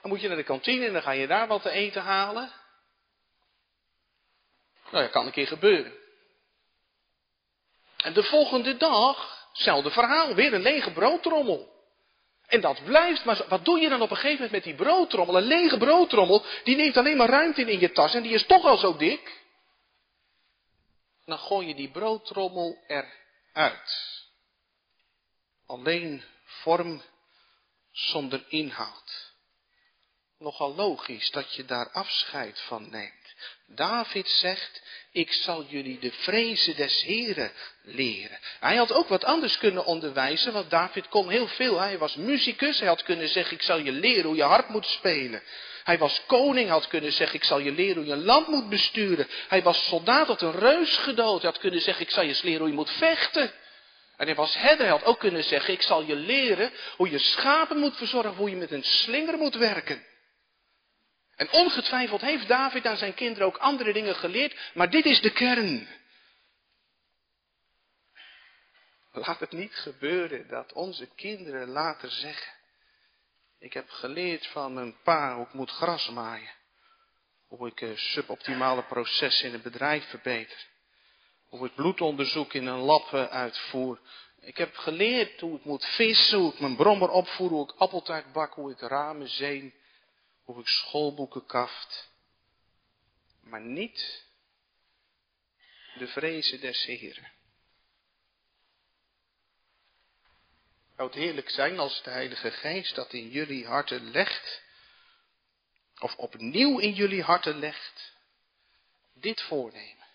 Dan 0.00 0.10
moet 0.10 0.20
je 0.20 0.28
naar 0.28 0.36
de 0.36 0.42
kantine 0.42 0.86
en 0.86 0.92
dan 0.92 1.02
ga 1.02 1.10
je 1.10 1.26
daar 1.26 1.46
wat 1.46 1.62
te 1.62 1.70
eten 1.70 2.02
halen. 2.02 2.52
Nou, 4.90 5.04
dat 5.04 5.10
kan 5.10 5.26
een 5.26 5.32
keer 5.32 5.46
gebeuren. 5.46 5.99
En 8.02 8.12
de 8.12 8.22
volgende 8.22 8.76
dag, 8.76 9.46
hetzelfde 9.48 9.90
verhaal, 9.90 10.34
weer 10.34 10.54
een 10.54 10.62
lege 10.62 10.92
broodtrommel. 10.92 11.78
En 12.46 12.60
dat 12.60 12.84
blijft, 12.84 13.24
maar 13.24 13.44
wat 13.48 13.64
doe 13.64 13.80
je 13.80 13.88
dan 13.88 14.02
op 14.02 14.10
een 14.10 14.16
gegeven 14.16 14.44
moment 14.44 14.52
met 14.52 14.64
die 14.64 14.74
broodtrommel? 14.74 15.36
Een 15.36 15.42
lege 15.42 15.78
broodtrommel, 15.78 16.44
die 16.64 16.76
neemt 16.76 16.96
alleen 16.96 17.16
maar 17.16 17.28
ruimte 17.28 17.60
in 17.60 17.68
in 17.68 17.80
je 17.80 17.92
tas 17.92 18.14
en 18.14 18.22
die 18.22 18.32
is 18.32 18.46
toch 18.46 18.64
al 18.64 18.76
zo 18.76 18.96
dik. 18.96 19.38
Dan 21.24 21.38
gooi 21.38 21.66
je 21.66 21.74
die 21.74 21.90
broodtrommel 21.90 22.78
eruit. 22.86 24.18
Alleen 25.66 26.22
vorm 26.44 27.02
zonder 27.90 28.44
inhoud. 28.48 29.32
Nogal 30.38 30.74
logisch 30.74 31.30
dat 31.30 31.54
je 31.54 31.64
daar 31.64 31.90
afscheid 31.90 32.60
van 32.60 32.90
neemt. 32.90 33.19
David 33.66 34.28
zegt, 34.28 34.82
ik 35.12 35.32
zal 35.32 35.64
jullie 35.68 35.98
de 35.98 36.12
vrezen 36.12 36.76
des 36.76 37.02
Heren 37.02 37.52
leren. 37.82 38.38
Hij 38.60 38.76
had 38.76 38.92
ook 38.92 39.08
wat 39.08 39.24
anders 39.24 39.58
kunnen 39.58 39.84
onderwijzen, 39.84 40.52
want 40.52 40.70
David 40.70 41.08
kon 41.08 41.28
heel 41.28 41.46
veel. 41.46 41.78
Hij 41.78 41.98
was 41.98 42.14
muzikus, 42.14 42.78
hij 42.78 42.88
had 42.88 43.02
kunnen 43.02 43.28
zeggen, 43.28 43.56
ik 43.56 43.62
zal 43.62 43.78
je 43.78 43.92
leren 43.92 44.24
hoe 44.24 44.36
je 44.36 44.42
hart 44.42 44.68
moet 44.68 44.86
spelen. 44.86 45.42
Hij 45.84 45.98
was 45.98 46.22
koning, 46.26 46.68
had 46.68 46.88
kunnen 46.88 47.12
zeggen, 47.12 47.36
ik 47.36 47.44
zal 47.44 47.58
je 47.58 47.72
leren 47.72 47.96
hoe 47.96 48.16
je 48.16 48.16
land 48.16 48.46
moet 48.46 48.68
besturen. 48.68 49.28
Hij 49.48 49.62
was 49.62 49.84
soldaat, 49.84 50.26
had 50.26 50.42
een 50.42 50.58
reus 50.58 50.96
gedood, 50.96 51.42
hij 51.42 51.50
had 51.50 51.60
kunnen 51.60 51.80
zeggen, 51.80 52.04
ik 52.04 52.10
zal 52.10 52.24
je 52.24 52.40
leren 52.42 52.60
hoe 52.60 52.68
je 52.68 52.74
moet 52.74 52.90
vechten. 52.90 53.52
En 54.16 54.26
hij 54.26 54.34
was 54.34 54.54
herder, 54.54 54.86
hij 54.86 54.96
had 54.96 55.04
ook 55.04 55.18
kunnen 55.18 55.44
zeggen, 55.44 55.74
ik 55.74 55.82
zal 55.82 56.02
je 56.02 56.14
leren 56.14 56.72
hoe 56.96 57.10
je 57.10 57.18
schapen 57.18 57.78
moet 57.78 57.96
verzorgen, 57.96 58.34
hoe 58.34 58.50
je 58.50 58.56
met 58.56 58.70
een 58.70 58.84
slinger 58.84 59.38
moet 59.38 59.54
werken. 59.54 60.08
En 61.40 61.52
ongetwijfeld 61.52 62.20
heeft 62.20 62.48
David 62.48 62.86
aan 62.86 62.96
zijn 62.96 63.14
kinderen 63.14 63.46
ook 63.46 63.56
andere 63.56 63.92
dingen 63.92 64.14
geleerd, 64.14 64.70
maar 64.74 64.90
dit 64.90 65.04
is 65.04 65.20
de 65.20 65.32
kern. 65.32 65.88
Laat 69.12 69.40
het 69.40 69.52
niet 69.52 69.74
gebeuren 69.74 70.48
dat 70.48 70.72
onze 70.72 71.08
kinderen 71.14 71.68
later 71.68 72.10
zeggen, 72.10 72.52
ik 73.58 73.72
heb 73.72 73.88
geleerd 73.88 74.46
van 74.46 74.74
mijn 74.74 74.96
pa 75.02 75.34
hoe 75.34 75.46
ik 75.46 75.52
moet 75.52 75.70
gras 75.70 76.10
maaien. 76.10 76.50
Hoe 77.46 77.68
ik 77.68 77.80
uh, 77.80 77.96
suboptimale 77.96 78.82
processen 78.82 79.48
in 79.48 79.54
een 79.54 79.62
bedrijf 79.62 80.08
verbeter. 80.08 80.66
Hoe 81.48 81.66
ik 81.66 81.74
bloedonderzoek 81.74 82.52
in 82.54 82.66
een 82.66 82.78
lab 82.78 83.12
uh, 83.12 83.24
uitvoer. 83.24 84.00
Ik 84.40 84.56
heb 84.56 84.76
geleerd 84.76 85.40
hoe 85.40 85.56
ik 85.56 85.64
moet 85.64 85.84
vissen, 85.84 86.38
hoe 86.38 86.52
ik 86.52 86.60
mijn 86.60 86.76
brommer 86.76 87.10
opvoer, 87.10 87.48
hoe 87.48 87.64
ik 87.64 87.74
appeltaart 87.78 88.32
bak, 88.32 88.54
hoe 88.54 88.70
ik 88.70 88.80
ramen 88.80 89.28
zeen 89.28 89.78
hoe 90.52 90.62
ik 90.62 90.68
schoolboeken 90.68 91.46
kaft, 91.46 92.10
maar 93.40 93.60
niet 93.60 94.24
de 95.98 96.06
vrezen 96.06 96.60
des 96.60 96.84
Heren. 96.84 97.32
Zou 100.96 101.08
het 101.08 101.18
heerlijk 101.18 101.50
zijn 101.50 101.78
als 101.78 102.02
de 102.02 102.10
Heilige 102.10 102.50
Geest 102.50 102.94
dat 102.94 103.12
in 103.12 103.28
jullie 103.28 103.66
harten 103.66 104.10
legt, 104.10 104.62
of 105.98 106.16
opnieuw 106.16 106.78
in 106.78 106.92
jullie 106.92 107.22
harten 107.22 107.58
legt, 107.58 108.12
dit 109.14 109.40
voornemen. 109.42 110.06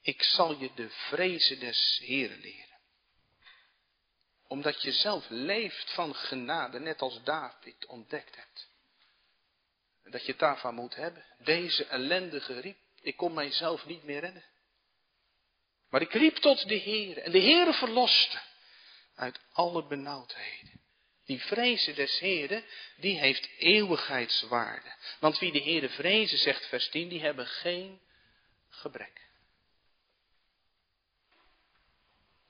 Ik 0.00 0.22
zal 0.22 0.56
je 0.56 0.74
de 0.74 0.90
vrezen 0.90 1.60
des 1.60 1.98
Heren 2.02 2.40
leren 2.40 2.68
omdat 4.50 4.82
je 4.82 4.92
zelf 4.92 5.28
leeft 5.28 5.90
van 5.90 6.14
genade, 6.14 6.80
net 6.80 7.00
als 7.00 7.22
David 7.22 7.86
ontdekt 7.86 8.36
hebt 8.36 8.69
dat 10.10 10.26
je 10.26 10.36
daarvan 10.36 10.74
moet 10.74 10.94
hebben. 10.94 11.24
Deze 11.38 11.86
ellendige 11.86 12.60
riep, 12.60 12.78
ik 13.00 13.16
kon 13.16 13.34
mijzelf 13.34 13.86
niet 13.86 14.02
meer 14.02 14.20
redden. 14.20 14.44
Maar 15.88 16.00
ik 16.00 16.12
riep 16.12 16.36
tot 16.36 16.68
de 16.68 16.74
Heer 16.74 17.18
en 17.18 17.32
de 17.32 17.38
Heer 17.38 17.74
verloste 17.74 18.40
uit 19.14 19.40
alle 19.52 19.86
benauwdheden. 19.86 20.80
Die 21.24 21.40
vrezen 21.40 21.94
des 21.94 22.18
Heeren, 22.18 22.64
die 22.96 23.18
heeft 23.18 23.48
eeuwigheidswaarde. 23.58 24.94
Want 25.20 25.38
wie 25.38 25.52
de 25.52 25.62
Heere 25.62 25.88
vrezen, 25.88 26.38
zegt 26.38 26.66
vers 26.66 26.88
10, 26.88 27.08
die 27.08 27.20
hebben 27.20 27.46
geen 27.46 28.00
gebrek. 28.68 29.28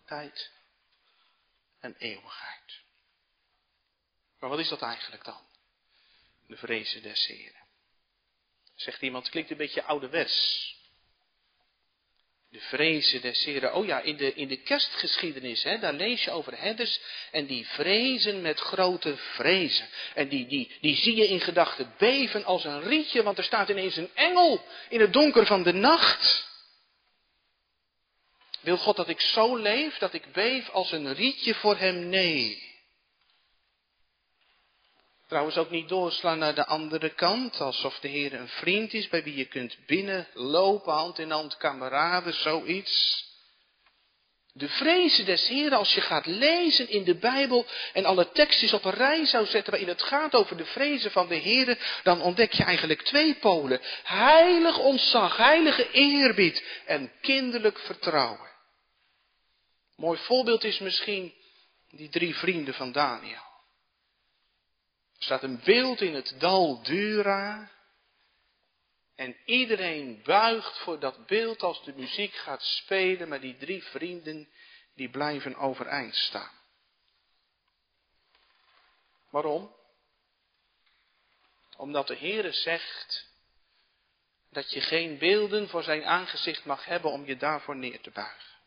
Tijd 0.06 0.50
en 1.80 1.94
eeuwigheid. 1.98 2.80
Maar 4.38 4.50
wat 4.50 4.58
is 4.58 4.68
dat 4.68 4.82
eigenlijk 4.82 5.24
dan? 5.24 5.49
De 6.50 6.56
vrezen 6.56 7.02
des 7.02 7.26
Heren. 7.26 7.60
Zegt 8.74 9.02
iemand, 9.02 9.28
klinkt 9.28 9.50
een 9.50 9.56
beetje 9.56 9.82
ouderwets. 9.82 10.68
De 12.50 12.60
vrezen 12.60 13.20
des 13.20 13.44
Heren. 13.44 13.74
Oh 13.74 13.86
ja, 13.86 14.00
in 14.00 14.16
de, 14.16 14.34
in 14.34 14.48
de 14.48 14.56
kerstgeschiedenis, 14.56 15.62
hè, 15.62 15.78
daar 15.78 15.92
lees 15.92 16.24
je 16.24 16.30
over 16.30 16.58
herders 16.58 17.00
en 17.30 17.46
die 17.46 17.66
vrezen 17.66 18.40
met 18.42 18.60
grote 18.60 19.16
vrezen. 19.16 19.88
En 20.14 20.28
die, 20.28 20.46
die, 20.46 20.70
die 20.80 20.96
zie 20.96 21.16
je 21.16 21.28
in 21.28 21.40
gedachten 21.40 21.94
beven 21.98 22.44
als 22.44 22.64
een 22.64 22.82
rietje, 22.82 23.22
want 23.22 23.38
er 23.38 23.44
staat 23.44 23.68
ineens 23.68 23.96
een 23.96 24.14
engel 24.14 24.64
in 24.88 25.00
het 25.00 25.12
donker 25.12 25.46
van 25.46 25.62
de 25.62 25.72
nacht. 25.72 26.48
Wil 28.60 28.76
God 28.76 28.96
dat 28.96 29.08
ik 29.08 29.20
zo 29.20 29.56
leef, 29.56 29.98
dat 29.98 30.12
ik 30.12 30.32
beef 30.32 30.68
als 30.68 30.92
een 30.92 31.14
rietje 31.14 31.54
voor 31.54 31.76
Hem? 31.76 32.08
Nee. 32.08 32.69
Trouwens 35.30 35.56
ook 35.56 35.70
niet 35.70 35.88
doorslaan 35.88 36.38
naar 36.38 36.54
de 36.54 36.66
andere 36.66 37.14
kant, 37.14 37.60
alsof 37.60 37.98
de 37.98 38.08
Heer 38.08 38.32
een 38.32 38.48
vriend 38.48 38.92
is 38.92 39.08
bij 39.08 39.22
wie 39.22 39.36
je 39.36 39.44
kunt 39.44 39.76
binnenlopen, 39.86 40.92
hand 40.92 41.18
in 41.18 41.30
hand, 41.30 41.56
kameraden, 41.56 42.34
zoiets. 42.34 43.24
De 44.52 44.68
vrezen 44.68 45.24
des 45.24 45.48
Heeren, 45.48 45.78
als 45.78 45.94
je 45.94 46.00
gaat 46.00 46.26
lezen 46.26 46.88
in 46.88 47.04
de 47.04 47.14
Bijbel 47.14 47.66
en 47.92 48.04
alle 48.04 48.30
tekstjes 48.30 48.72
op 48.72 48.84
een 48.84 48.90
rij 48.92 49.26
zou 49.26 49.46
zetten 49.46 49.70
waarin 49.70 49.88
het 49.88 50.02
gaat 50.02 50.34
over 50.34 50.56
de 50.56 50.64
vrezen 50.64 51.10
van 51.10 51.28
de 51.28 51.34
Heeren, 51.34 51.78
dan 52.02 52.22
ontdek 52.22 52.52
je 52.52 52.64
eigenlijk 52.64 53.02
twee 53.02 53.34
polen. 53.34 53.80
Heilig 54.02 54.78
ontzag, 54.78 55.36
heilige 55.36 55.90
eerbied 55.90 56.64
en 56.86 57.12
kinderlijk 57.20 57.78
vertrouwen. 57.78 58.50
Mooi 59.96 60.18
voorbeeld 60.18 60.64
is 60.64 60.78
misschien 60.78 61.34
die 61.90 62.08
drie 62.08 62.36
vrienden 62.36 62.74
van 62.74 62.92
Daniel. 62.92 63.48
Er 65.20 65.26
staat 65.26 65.42
een 65.42 65.60
beeld 65.64 66.00
in 66.00 66.14
het 66.14 66.34
dal 66.38 66.82
Dura. 66.82 67.70
En 69.16 69.36
iedereen 69.44 70.22
buigt 70.22 70.78
voor 70.78 70.98
dat 70.98 71.26
beeld 71.26 71.62
als 71.62 71.84
de 71.84 71.92
muziek 71.96 72.34
gaat 72.34 72.62
spelen, 72.62 73.28
maar 73.28 73.40
die 73.40 73.56
drie 73.56 73.82
vrienden 73.82 74.48
die 74.94 75.10
blijven 75.10 75.56
overeind 75.56 76.14
staan. 76.14 76.58
Waarom? 79.30 79.74
Omdat 81.76 82.06
de 82.06 82.16
Heere 82.16 82.52
zegt 82.52 83.28
dat 84.50 84.72
je 84.72 84.80
geen 84.80 85.18
beelden 85.18 85.68
voor 85.68 85.82
zijn 85.82 86.04
aangezicht 86.04 86.64
mag 86.64 86.84
hebben 86.84 87.10
om 87.10 87.24
je 87.24 87.36
daarvoor 87.36 87.76
neer 87.76 88.00
te 88.00 88.10
buigen. 88.10 88.58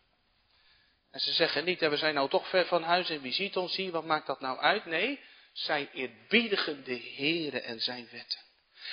En 1.12 1.20
ze 1.20 1.32
zeggen 1.32 1.66
niet, 1.66 1.80
we 1.80 1.98
zijn 1.98 2.14
nou 2.14 2.30
toch 2.30 2.50
ver 2.50 2.66
van 2.66 2.84
huis 2.84 3.10
en 3.10 3.22
wie 3.22 3.34
ziet 3.34 3.58
ons 3.58 3.76
hier, 3.76 3.92
wat 3.92 4.06
maakt 4.06 4.28
dat 4.28 4.40
nou 4.40 4.60
uit? 4.60 4.86
Nee, 4.86 5.20
zij 5.54 5.90
eerbiedigen 5.94 6.84
de 6.84 7.14
Heere 7.16 7.62
en 7.62 7.82
zijn 7.82 8.08
wetten. 8.12 8.40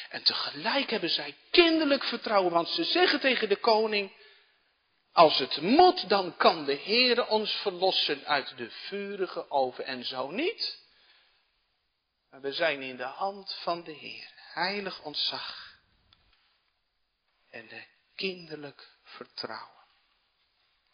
En 0.08 0.22
tegelijk 0.22 0.90
hebben 0.90 1.10
zij 1.10 1.36
kinderlijk 1.50 2.04
vertrouwen, 2.04 2.52
want 2.52 2.68
ze 2.68 2.84
zeggen 2.84 3.20
tegen 3.20 3.48
de 3.48 3.56
koning, 3.56 4.12
als 5.12 5.38
het 5.38 5.60
moet, 5.60 6.08
dan 6.08 6.36
kan 6.36 6.64
de 6.64 6.76
Heere 6.76 7.26
ons 7.26 7.52
verlossen 7.52 8.26
uit 8.26 8.56
de 8.56 8.70
vurige 8.70 9.50
oven 9.50 9.84
en 9.84 10.04
zo 10.04 10.30
niet. 10.30 10.78
Maar 12.30 12.40
we 12.40 12.52
zijn 12.52 12.82
in 12.82 12.96
de 12.96 13.02
hand 13.02 13.54
van 13.62 13.82
de 13.84 13.92
Heer, 13.92 14.32
heilig 14.34 15.02
ontzag 15.02 15.78
en 17.50 17.68
de 17.68 17.84
kinderlijk 18.14 18.98
vertrouwen. 19.02 19.79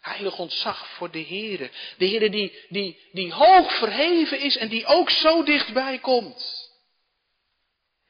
Heilig 0.07 0.39
ontzag 0.39 0.89
voor 0.89 1.11
de 1.11 1.25
Heere. 1.25 1.71
De 1.99 2.07
Heere 2.07 2.31
die, 2.31 2.67
die, 2.69 3.09
die 3.13 3.33
hoog 3.33 3.75
verheven 3.75 4.41
is 4.41 4.57
en 4.57 4.69
die 4.69 4.87
ook 4.87 5.11
zo 5.11 5.43
dichtbij 5.43 5.99
komt. 5.99 6.71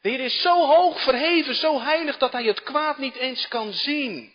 De 0.00 0.08
Heer 0.08 0.20
is 0.20 0.40
zo 0.40 0.66
hoog 0.66 1.00
verheven, 1.00 1.54
zo 1.54 1.80
heilig 1.80 2.18
dat 2.18 2.32
hij 2.32 2.44
het 2.44 2.62
kwaad 2.62 2.98
niet 2.98 3.14
eens 3.14 3.48
kan 3.48 3.72
zien. 3.72 4.32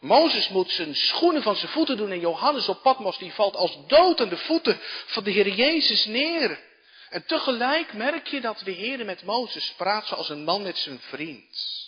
Mozes 0.00 0.48
moet 0.48 0.70
zijn 0.70 0.94
schoenen 0.94 1.42
van 1.42 1.56
zijn 1.56 1.72
voeten 1.72 1.96
doen 1.96 2.10
en 2.10 2.20
Johannes 2.20 2.68
op 2.68 2.82
Patmos 2.82 3.18
die 3.18 3.32
valt 3.32 3.56
als 3.56 3.78
dood 3.86 4.20
aan 4.20 4.28
de 4.28 4.36
voeten 4.36 4.80
van 5.06 5.24
de 5.24 5.30
Heer 5.30 5.48
Jezus 5.48 6.04
neer. 6.04 6.60
En 7.08 7.26
tegelijk 7.26 7.92
merk 7.92 8.26
je 8.26 8.40
dat 8.40 8.60
de 8.64 8.70
Heer 8.70 9.04
met 9.04 9.24
Mozes 9.24 9.74
praat 9.76 10.06
zoals 10.06 10.28
een 10.28 10.44
man 10.44 10.62
met 10.62 10.78
zijn 10.78 11.00
vriend. 11.00 11.84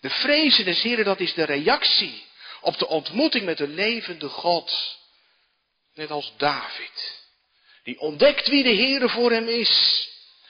De 0.00 0.10
vrezen 0.10 0.64
des 0.64 0.82
Heeren, 0.82 1.04
dat 1.04 1.20
is 1.20 1.34
de 1.34 1.44
reactie 1.44 2.25
op 2.66 2.78
de 2.78 2.88
ontmoeting 2.88 3.44
met 3.44 3.58
de 3.58 3.68
levende 3.68 4.28
God. 4.28 4.96
Net 5.94 6.10
als 6.10 6.32
David. 6.36 7.24
Die 7.82 7.98
ontdekt 8.00 8.48
wie 8.48 8.62
de 8.62 8.74
Heere 8.74 9.08
voor 9.08 9.30
hem 9.30 9.48
is. 9.48 10.08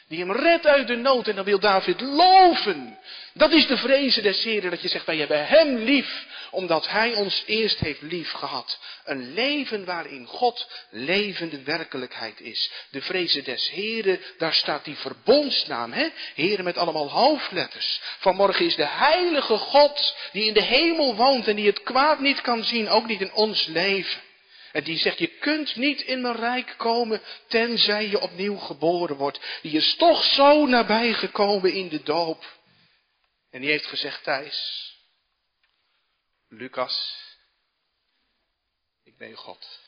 Die 0.08 0.18
hem 0.18 0.32
redt 0.32 0.66
uit 0.66 0.86
de 0.86 0.96
nood 0.96 1.28
en 1.28 1.34
dan 1.34 1.44
wil 1.44 1.58
David 1.58 2.00
loven. 2.00 2.98
Dat 3.32 3.52
is 3.52 3.66
de 3.66 3.76
vrezen 3.76 4.22
des 4.22 4.44
Heren, 4.44 4.70
dat 4.70 4.82
je 4.82 4.88
zegt 4.88 5.06
wij 5.06 5.16
hebben 5.16 5.46
hem 5.46 5.76
lief, 5.76 6.26
omdat 6.50 6.88
hij 6.88 7.14
ons 7.14 7.42
eerst 7.46 7.78
heeft 7.78 8.02
lief 8.02 8.30
gehad. 8.30 8.78
Een 9.04 9.34
leven 9.34 9.84
waarin 9.84 10.26
God 10.26 10.68
levende 10.90 11.62
werkelijkheid 11.62 12.40
is. 12.40 12.70
De 12.90 13.02
vrezen 13.02 13.44
des 13.44 13.70
Heren, 13.70 14.20
daar 14.38 14.54
staat 14.54 14.84
die 14.84 14.96
verbondsnaam, 14.96 15.92
hè? 15.92 16.08
Heren 16.34 16.64
met 16.64 16.78
allemaal 16.78 17.10
hoofdletters. 17.10 18.00
Vanmorgen 18.18 18.66
is 18.66 18.76
de 18.76 18.86
heilige 18.86 19.56
God, 19.56 20.16
die 20.32 20.44
in 20.44 20.54
de 20.54 20.62
hemel 20.62 21.16
woont 21.16 21.48
en 21.48 21.56
die 21.56 21.66
het 21.66 21.82
kwaad 21.82 22.20
niet 22.20 22.40
kan 22.40 22.64
zien, 22.64 22.88
ook 22.88 23.06
niet 23.06 23.20
in 23.20 23.32
ons 23.32 23.66
leven. 23.66 24.20
En 24.76 24.84
die 24.84 24.98
zegt, 24.98 25.18
je 25.18 25.38
kunt 25.38 25.76
niet 25.76 26.00
in 26.00 26.20
mijn 26.20 26.36
rijk 26.36 26.74
komen 26.78 27.22
tenzij 27.46 28.08
je 28.08 28.20
opnieuw 28.20 28.56
geboren 28.56 29.16
wordt. 29.16 29.60
Die 29.62 29.72
is 29.72 29.96
toch 29.96 30.24
zo 30.24 30.66
nabij 30.66 31.12
gekomen 31.12 31.72
in 31.72 31.88
de 31.88 32.02
doop. 32.02 32.58
En 33.50 33.60
die 33.60 33.70
heeft 33.70 33.86
gezegd, 33.86 34.22
Thijs, 34.22 34.92
Lucas, 36.48 37.16
ik 39.04 39.16
ben 39.16 39.34
God. 39.34 39.80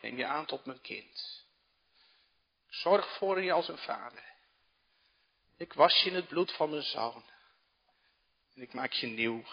Neem 0.00 0.16
je 0.16 0.26
aan 0.26 0.46
tot 0.46 0.64
mijn 0.64 0.80
kind. 0.80 1.44
Zorg 2.68 3.16
voor 3.16 3.42
je 3.42 3.52
als 3.52 3.68
een 3.68 3.78
vader. 3.78 4.24
Ik 5.56 5.72
was 5.72 6.02
je 6.02 6.08
in 6.10 6.16
het 6.16 6.28
bloed 6.28 6.52
van 6.52 6.70
mijn 6.70 6.82
zoon. 6.82 7.24
En 8.54 8.62
ik 8.62 8.72
maak 8.72 8.92
je 8.92 9.06
nieuw 9.06 9.44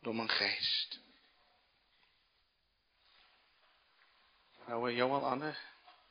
door 0.00 0.14
mijn 0.14 0.30
geest. 0.30 1.08
Nou, 4.70 4.92
Johan, 4.92 5.24
Anne, 5.24 5.56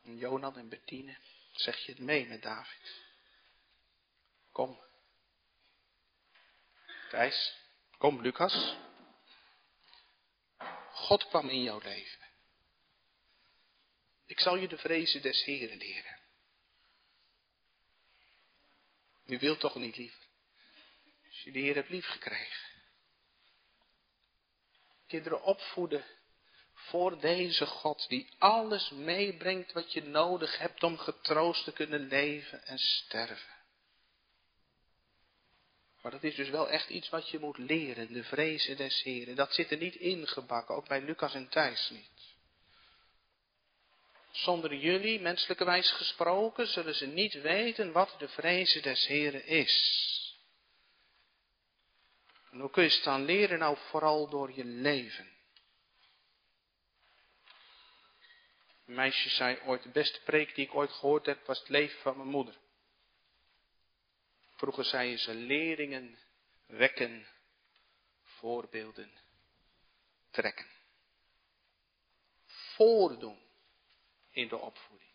en 0.04 0.17
Jonan 0.17 0.58
en 0.58 0.69
Bettine, 0.69 1.17
zeg 1.52 1.86
je 1.86 1.91
het 1.91 2.02
mee 2.02 2.28
met 2.28 2.41
David? 2.41 3.04
Kom. 4.52 4.80
Thijs, 7.10 7.56
kom 7.98 8.22
Lucas. 8.22 8.78
God 10.91 11.28
kwam 11.28 11.50
in 11.50 11.63
jouw 11.63 11.80
leven. 11.80 12.28
Ik 14.26 14.39
zal 14.39 14.56
je 14.56 14.67
de 14.67 14.78
vrezen 14.78 15.22
des 15.22 15.43
Heren 15.43 15.78
leren. 15.78 16.19
U 19.26 19.39
wilt 19.39 19.60
toch 19.60 19.76
niet 19.76 19.98
liever? 19.98 20.28
Als 21.28 21.41
je 21.43 21.52
de 21.52 21.60
Heer 21.60 21.76
hebt 21.76 21.89
lief 21.89 22.08
gekregen. 22.08 22.67
Kinderen 25.08 25.43
opvoeden 25.43 26.18
voor 26.89 27.19
deze 27.19 27.65
God 27.65 28.06
die 28.10 28.30
alles 28.38 28.89
meebrengt 28.89 29.71
wat 29.71 29.93
je 29.93 30.04
nodig 30.04 30.58
hebt 30.58 30.84
om 30.84 30.97
getroost 30.97 31.63
te 31.63 31.71
kunnen 31.71 32.08
leven 32.08 32.65
en 32.65 32.78
sterven. 32.78 33.58
Maar 36.02 36.12
dat 36.12 36.23
is 36.23 36.36
dus 36.36 36.49
wel 36.49 36.69
echt 36.69 36.89
iets 36.89 37.10
wat 37.10 37.30
je 37.30 37.39
moet 37.39 37.58
leren, 37.58 38.13
de 38.13 38.23
vrezen 38.23 38.78
des 38.78 39.04
Heren. 39.04 39.36
Dat 39.36 39.54
zit 39.54 39.71
er 39.71 39.78
niet 39.78 39.95
ingebakken, 39.95 40.75
ook 40.75 40.88
bij 40.88 41.02
Lucas 41.02 41.34
en 41.34 41.49
Thijs 41.49 41.89
niet. 41.89 42.38
Zonder 44.32 44.75
jullie, 44.75 45.19
menselijke 45.19 45.65
wijs 45.65 45.91
gesproken, 45.91 46.67
zullen 46.67 46.95
ze 46.95 47.06
niet 47.06 47.34
weten 47.34 47.91
wat 47.91 48.15
de 48.17 48.28
vrezen 48.28 48.82
des 48.82 49.08
Heren 49.08 49.45
is. 49.45 50.08
En 52.52 52.60
hoe 52.60 52.69
kun 52.69 52.84
je 52.84 52.89
het 52.89 53.04
dan 53.04 53.25
leren? 53.25 53.60
Nou, 53.60 53.78
vooral 53.89 54.30
door 54.30 54.52
je 54.56 54.65
leven. 54.65 55.38
Een 58.89 58.95
meisje 58.95 59.30
zei 59.30 59.60
ooit, 59.65 59.84
de 59.84 59.89
beste 59.89 60.21
preek 60.21 60.56
die 60.56 60.65
ik 60.65 60.75
ooit 60.75 60.91
gehoord 60.91 61.25
heb, 61.25 61.45
was 61.45 61.60
het 61.60 61.69
leven 61.69 61.99
van 61.99 62.17
mijn 62.17 62.30
moeder. 62.30 62.56
Vroeger 64.56 64.86
zei 64.86 65.17
ze 65.17 65.34
leringen 65.34 66.17
wekken, 66.65 67.28
voorbeelden 68.23 69.12
trekken. 70.30 70.65
Voordoen 72.45 73.39
in 74.32 74.47
de 74.47 74.58
opvoeding. 74.58 75.12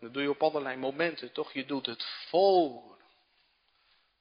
Dat 0.00 0.12
doe 0.12 0.22
je 0.22 0.30
op 0.30 0.42
allerlei 0.42 0.76
momenten, 0.76 1.32
toch? 1.32 1.52
Je 1.52 1.64
doet 1.64 1.86
het 1.86 2.04
voor. 2.28 2.98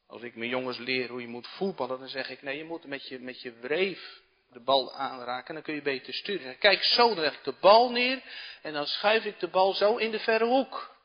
Als 0.05 0.21
ik 0.21 0.35
mijn 0.35 0.49
jongens 0.49 0.77
leer 0.77 1.09
hoe 1.09 1.21
je 1.21 1.27
moet 1.27 1.47
voetballen, 1.47 1.99
dan 1.99 2.09
zeg 2.09 2.29
ik, 2.29 2.41
nee, 2.41 2.57
je 2.57 2.63
moet 2.63 2.85
met 2.85 3.07
je, 3.07 3.19
met 3.19 3.41
je 3.41 3.51
wreef 3.51 4.25
de 4.57 4.63
bal 4.63 4.93
aanraken. 4.93 5.53
Dan 5.53 5.63
kun 5.63 5.73
je 5.73 5.81
beter 5.81 6.13
sturen. 6.13 6.57
Kijk, 6.57 6.83
zo 6.83 7.15
leg 7.15 7.33
ik 7.33 7.43
de 7.43 7.55
bal 7.59 7.91
neer 7.91 8.23
en 8.61 8.73
dan 8.73 8.85
schuif 8.85 9.25
ik 9.25 9.39
de 9.39 9.47
bal 9.47 9.73
zo 9.73 9.95
in 9.95 10.11
de 10.11 10.19
verre 10.19 10.45
hoek. 10.45 10.95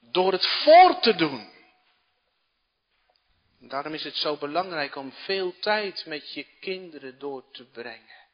Door 0.00 0.32
het 0.32 0.46
voor 0.46 1.00
te 1.00 1.14
doen. 1.14 1.56
Daarom 3.60 3.94
is 3.94 4.04
het 4.04 4.16
zo 4.16 4.36
belangrijk 4.36 4.96
om 4.96 5.12
veel 5.12 5.58
tijd 5.58 6.06
met 6.06 6.32
je 6.32 6.46
kinderen 6.60 7.18
door 7.18 7.50
te 7.50 7.64
brengen. 7.64 8.26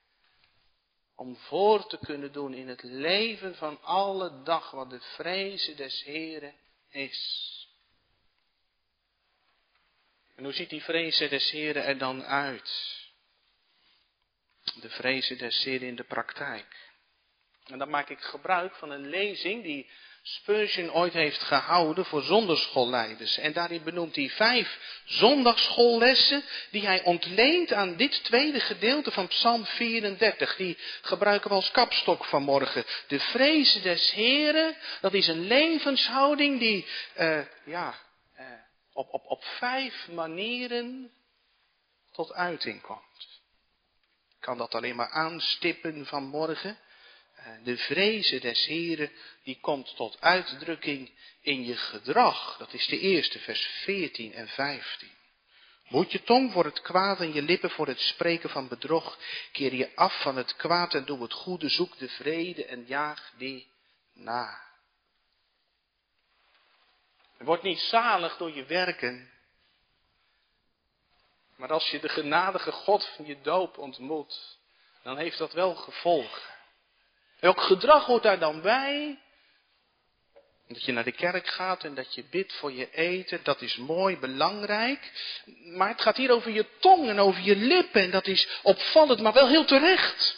Om 1.17 1.37
voor 1.37 1.87
te 1.87 1.99
kunnen 1.99 2.33
doen 2.33 2.55
in 2.55 2.69
het 2.69 2.83
leven 2.83 3.55
van 3.55 3.83
alle 3.83 4.43
dag 4.43 4.71
wat 4.71 4.91
de 4.91 5.01
vrezen 5.01 5.77
des 5.77 6.03
Heren 6.03 6.55
is. 6.91 7.51
En 10.37 10.45
hoe 10.45 10.53
ziet 10.53 10.71
die 10.71 10.83
vrezen 10.83 11.31
des 11.31 11.51
Heren 11.51 11.85
er 11.85 11.99
dan 11.99 12.25
uit? 12.25 13.04
De 14.81 14.91
vrezen 14.91 15.39
des 15.39 15.65
Heren 15.65 15.89
in 15.89 15.97
de 15.97 16.05
praktijk. 16.05 16.77
En 17.65 17.79
dan 17.79 17.91
maak 17.91 18.09
ik 18.09 18.21
gebruik 18.21 18.75
van 18.75 18.91
een 18.91 19.09
lezing 19.09 19.63
die 19.63 19.91
Spurgeon 20.27 20.93
ooit 20.93 21.13
heeft 21.13 21.43
gehouden 21.43 22.05
voor 22.05 22.23
zonderschoolleiders. 22.23 23.39
En 23.39 23.53
daarin 23.53 23.83
benoemt 23.83 24.17
hij 24.17 24.29
vijf 24.29 25.01
zondagsschoollessen 25.05 26.45
die 26.71 26.87
hij 26.87 27.03
ontleent 27.03 27.73
aan 27.73 27.97
dit 27.97 28.25
tweede 28.25 28.61
gedeelte 28.61 29.11
van 29.11 29.27
Psalm 29.27 29.65
34. 29.65 30.57
Die 30.57 30.79
gebruiken 31.03 31.49
we 31.49 31.55
als 31.55 31.71
kapstok 31.71 32.25
vanmorgen. 32.25 32.85
De 33.09 33.21
vrezen 33.21 33.83
des 33.83 34.13
Heren, 34.13 34.77
dat 35.01 35.15
is 35.15 35.27
een 35.27 35.47
levenshouding 35.47 36.59
die 36.59 36.87
uh, 37.19 37.41
ja, 37.65 37.95
uh, 38.41 38.47
op, 38.93 39.13
op, 39.13 39.27
op 39.27 39.45
vijf 39.45 40.09
manieren 40.09 41.11
tot 42.13 42.33
uiting 42.33 42.83
komt. 42.83 43.34
Kan 44.45 44.59
dat 44.59 44.75
alleen 44.75 44.97
maar 44.97 45.11
aanstippen 45.11 46.07
vanmorgen. 46.07 46.79
Eh, 47.35 47.47
de 47.63 47.77
vrezen 47.77 48.41
des 48.41 48.65
Heren, 48.65 49.11
die 49.43 49.59
komt 49.61 49.97
tot 49.97 50.21
uitdrukking 50.21 51.11
in 51.41 51.65
je 51.65 51.77
gedrag. 51.77 52.57
Dat 52.57 52.73
is 52.73 52.87
de 52.87 52.99
eerste, 52.99 53.39
vers 53.39 53.67
14 53.83 54.33
en 54.33 54.49
15. 54.49 55.11
Moet 55.89 56.13
je 56.13 56.23
tong 56.23 56.53
voor 56.53 56.65
het 56.65 56.81
kwaad 56.81 57.21
en 57.21 57.33
je 57.33 57.43
lippen 57.43 57.71
voor 57.71 57.87
het 57.87 58.01
spreken 58.01 58.51
van 58.51 58.69
bedrog. 58.69 59.19
Keer 59.53 59.75
je 59.75 59.97
af 59.97 60.23
van 60.23 60.37
het 60.37 60.57
kwaad 60.57 60.95
en 60.95 61.05
doe 61.05 61.23
het 61.23 61.33
goede. 61.33 61.69
Zoek 61.69 61.99
de 61.99 62.09
vrede 62.09 62.65
en 62.65 62.85
jaag 62.87 63.33
die 63.37 63.71
na. 64.13 64.61
Je 67.39 67.45
wordt 67.45 67.63
niet 67.63 67.81
zalig 67.81 68.37
door 68.37 68.55
je 68.55 68.65
werken. 68.65 69.34
Maar 71.65 71.73
als 71.73 71.91
je 71.91 72.01
de 72.01 72.09
genadige 72.09 72.73
God 72.73 73.05
van 73.17 73.27
je 73.27 73.37
doop 73.43 73.79
ontmoet, 73.79 74.59
dan 75.03 75.17
heeft 75.17 75.39
dat 75.39 75.53
wel 75.53 75.75
gevolgen. 75.75 76.43
Welk 77.41 77.61
gedrag 77.61 78.05
hoort 78.05 78.23
daar 78.23 78.39
dan 78.39 78.61
bij? 78.61 79.19
Dat 80.69 80.85
je 80.85 80.93
naar 80.93 81.05
de 81.05 81.13
kerk 81.13 81.47
gaat 81.47 81.85
en 81.85 81.95
dat 81.95 82.15
je 82.15 82.25
bidt 82.31 82.53
voor 82.53 82.73
je 82.73 82.91
eten, 82.91 83.41
dat 83.43 83.61
is 83.61 83.77
mooi, 83.77 84.19
belangrijk. 84.19 85.13
Maar 85.65 85.89
het 85.89 86.01
gaat 86.01 86.17
hier 86.17 86.31
over 86.31 86.51
je 86.51 86.67
tong 86.79 87.09
en 87.09 87.19
over 87.19 87.43
je 87.43 87.57
lippen 87.57 88.03
en 88.03 88.11
dat 88.11 88.27
is 88.27 88.49
opvallend, 88.63 89.21
maar 89.21 89.33
wel 89.33 89.49
heel 89.49 89.65
terecht. 89.65 90.37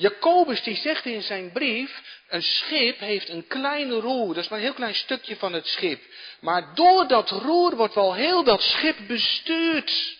Jacobus 0.00 0.62
die 0.62 0.76
zegt 0.76 1.04
in 1.04 1.22
zijn 1.22 1.52
brief, 1.52 2.02
een 2.28 2.42
schip 2.42 2.98
heeft 2.98 3.28
een 3.28 3.46
kleine 3.46 4.00
roer, 4.00 4.34
dat 4.34 4.44
is 4.44 4.48
maar 4.48 4.58
een 4.58 4.64
heel 4.64 4.74
klein 4.74 4.94
stukje 4.94 5.36
van 5.36 5.52
het 5.52 5.66
schip. 5.66 6.02
Maar 6.40 6.74
door 6.74 7.08
dat 7.08 7.30
roer 7.30 7.76
wordt 7.76 7.94
wel 7.94 8.14
heel 8.14 8.44
dat 8.44 8.62
schip 8.62 8.96
bestuurd. 9.06 10.18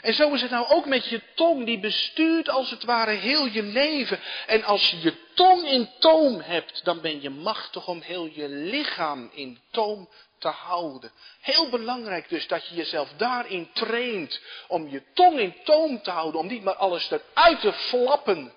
En 0.00 0.14
zo 0.14 0.32
is 0.32 0.42
het 0.42 0.50
nou 0.50 0.66
ook 0.68 0.86
met 0.86 1.08
je 1.08 1.20
tong, 1.34 1.66
die 1.66 1.78
bestuurt 1.78 2.48
als 2.48 2.70
het 2.70 2.84
ware 2.84 3.10
heel 3.10 3.46
je 3.46 3.62
leven. 3.62 4.20
En 4.46 4.64
als 4.64 4.90
je 4.90 5.00
je 5.00 5.14
tong 5.34 5.68
in 5.68 5.90
toom 5.98 6.40
hebt, 6.40 6.84
dan 6.84 7.00
ben 7.00 7.22
je 7.22 7.30
machtig 7.30 7.88
om 7.88 8.00
heel 8.00 8.30
je 8.32 8.48
lichaam 8.48 9.30
in 9.34 9.60
toom 9.70 10.08
te 10.38 10.48
houden. 10.48 11.12
Heel 11.40 11.68
belangrijk 11.68 12.28
dus 12.28 12.46
dat 12.46 12.68
je 12.68 12.74
jezelf 12.74 13.12
daarin 13.16 13.70
traint 13.72 14.40
om 14.68 14.88
je 14.88 15.02
tong 15.14 15.38
in 15.38 15.54
toom 15.64 16.02
te 16.02 16.10
houden, 16.10 16.40
om 16.40 16.46
niet 16.46 16.64
maar 16.64 16.76
alles 16.76 17.10
eruit 17.10 17.60
te 17.60 17.72
flappen 17.72 18.52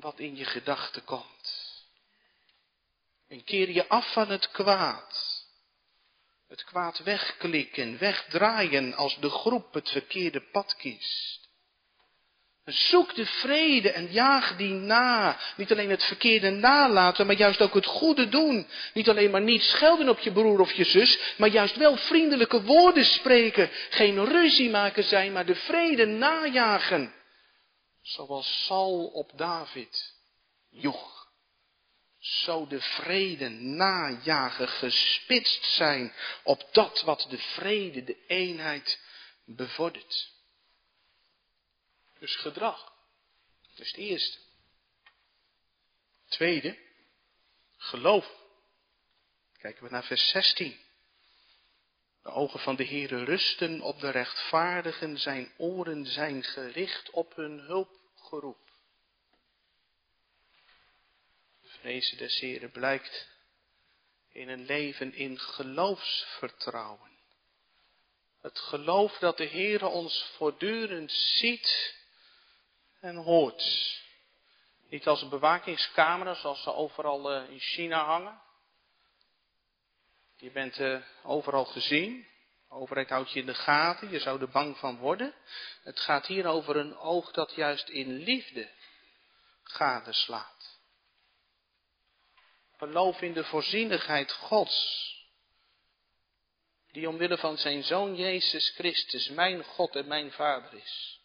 wat 0.00 0.18
in 0.18 0.36
je 0.36 0.44
gedachten 0.44 1.04
komt. 1.04 1.70
En 3.28 3.44
keer 3.44 3.70
je 3.70 3.88
af 3.88 4.12
van 4.12 4.28
het 4.28 4.50
kwaad. 4.50 5.40
Het 6.48 6.64
kwaad 6.64 6.98
wegklikken, 7.02 7.98
wegdraaien 7.98 8.94
als 8.94 9.18
de 9.20 9.30
groep 9.30 9.74
het 9.74 9.90
verkeerde 9.90 10.40
pad 10.40 10.76
kiest. 10.76 11.40
Zoek 12.64 13.14
de 13.14 13.26
vrede 13.26 13.90
en 13.90 14.12
jaag 14.12 14.56
die 14.56 14.72
na. 14.72 15.38
Niet 15.56 15.72
alleen 15.72 15.90
het 15.90 16.04
verkeerde 16.04 16.50
nalaten, 16.50 17.26
maar 17.26 17.36
juist 17.36 17.60
ook 17.60 17.74
het 17.74 17.86
goede 17.86 18.28
doen. 18.28 18.66
Niet 18.94 19.08
alleen 19.08 19.30
maar 19.30 19.40
niet 19.40 19.62
schelden 19.62 20.08
op 20.08 20.18
je 20.18 20.32
broer 20.32 20.60
of 20.60 20.72
je 20.72 20.84
zus, 20.84 21.18
maar 21.36 21.48
juist 21.48 21.76
wel 21.76 21.96
vriendelijke 21.96 22.62
woorden 22.62 23.04
spreken. 23.04 23.70
Geen 23.90 24.24
ruzie 24.24 24.70
maken 24.70 25.04
zijn, 25.04 25.32
maar 25.32 25.46
de 25.46 25.54
vrede 25.54 26.06
najagen. 26.06 27.12
Zoals 28.02 28.64
Saul 28.64 29.06
op 29.06 29.32
David 29.34 30.14
joeg 30.68 31.22
zo 32.22 32.66
de 32.66 32.80
vrede 32.80 33.48
najagen, 33.48 34.68
gespitst 34.68 35.64
zijn 35.64 36.14
op 36.42 36.68
dat 36.72 37.02
wat 37.02 37.26
de 37.28 37.38
vrede, 37.38 38.04
de 38.04 38.26
eenheid 38.26 39.00
bevordert. 39.44 40.32
Dus 42.18 42.36
gedrag. 42.36 42.92
Dat 43.70 43.78
is 43.78 43.86
het 43.86 43.96
eerste. 43.96 44.38
Tweede, 46.28 46.78
geloof. 47.76 48.40
Kijken 49.58 49.84
we 49.84 49.90
naar 49.90 50.04
vers 50.04 50.28
16. 50.28 50.80
De 52.22 52.30
ogen 52.30 52.60
van 52.60 52.76
de 52.76 52.86
Heere 52.86 53.24
rusten 53.24 53.80
op 53.80 54.00
de 54.00 54.10
rechtvaardigen, 54.10 55.18
zijn 55.18 55.52
oren 55.56 56.06
zijn 56.06 56.42
gericht 56.42 57.10
op 57.10 57.36
hun 57.36 57.58
hulpgeroep. 57.58 58.70
vrezen 61.82 62.18
des 62.18 62.40
Heren 62.40 62.70
blijkt 62.70 63.28
in 64.32 64.48
een 64.48 64.64
leven 64.64 65.14
in 65.14 65.38
geloofsvertrouwen. 65.38 67.10
Het 68.40 68.58
geloof 68.58 69.18
dat 69.18 69.36
de 69.36 69.48
Heere 69.48 69.86
ons 69.86 70.32
voortdurend 70.36 71.12
ziet 71.12 71.94
en 73.00 73.16
hoort. 73.16 74.00
Niet 74.88 75.06
als 75.06 75.28
bewakingscamera 75.28 76.34
zoals 76.34 76.62
ze 76.62 76.74
overal 76.74 77.32
eh, 77.32 77.50
in 77.50 77.60
China 77.60 78.04
hangen. 78.04 78.40
Je 80.42 80.50
bent 80.50 80.78
uh, 80.78 81.02
overal 81.22 81.64
gezien. 81.64 82.26
De 82.68 82.74
overheid 82.74 83.08
houdt 83.08 83.32
je 83.32 83.40
in 83.40 83.46
de 83.46 83.54
gaten. 83.54 84.10
Je 84.10 84.18
zou 84.18 84.40
er 84.40 84.48
bang 84.48 84.78
van 84.78 84.98
worden. 84.98 85.34
Het 85.82 86.00
gaat 86.00 86.26
hier 86.26 86.46
over 86.46 86.76
een 86.76 86.96
oog 86.96 87.30
dat 87.30 87.54
juist 87.54 87.88
in 87.88 88.12
liefde 88.16 88.68
gadeslaat. 89.62 90.78
Geloof 92.76 93.20
in 93.20 93.32
de 93.32 93.44
voorzienigheid 93.44 94.32
Gods. 94.32 95.10
Die 96.90 97.08
omwille 97.08 97.38
van 97.38 97.56
zijn 97.56 97.82
Zoon 97.82 98.16
Jezus 98.16 98.70
Christus 98.70 99.28
mijn 99.28 99.64
God 99.64 99.96
en 99.96 100.06
mijn 100.06 100.32
Vader 100.32 100.74
is. 100.74 101.20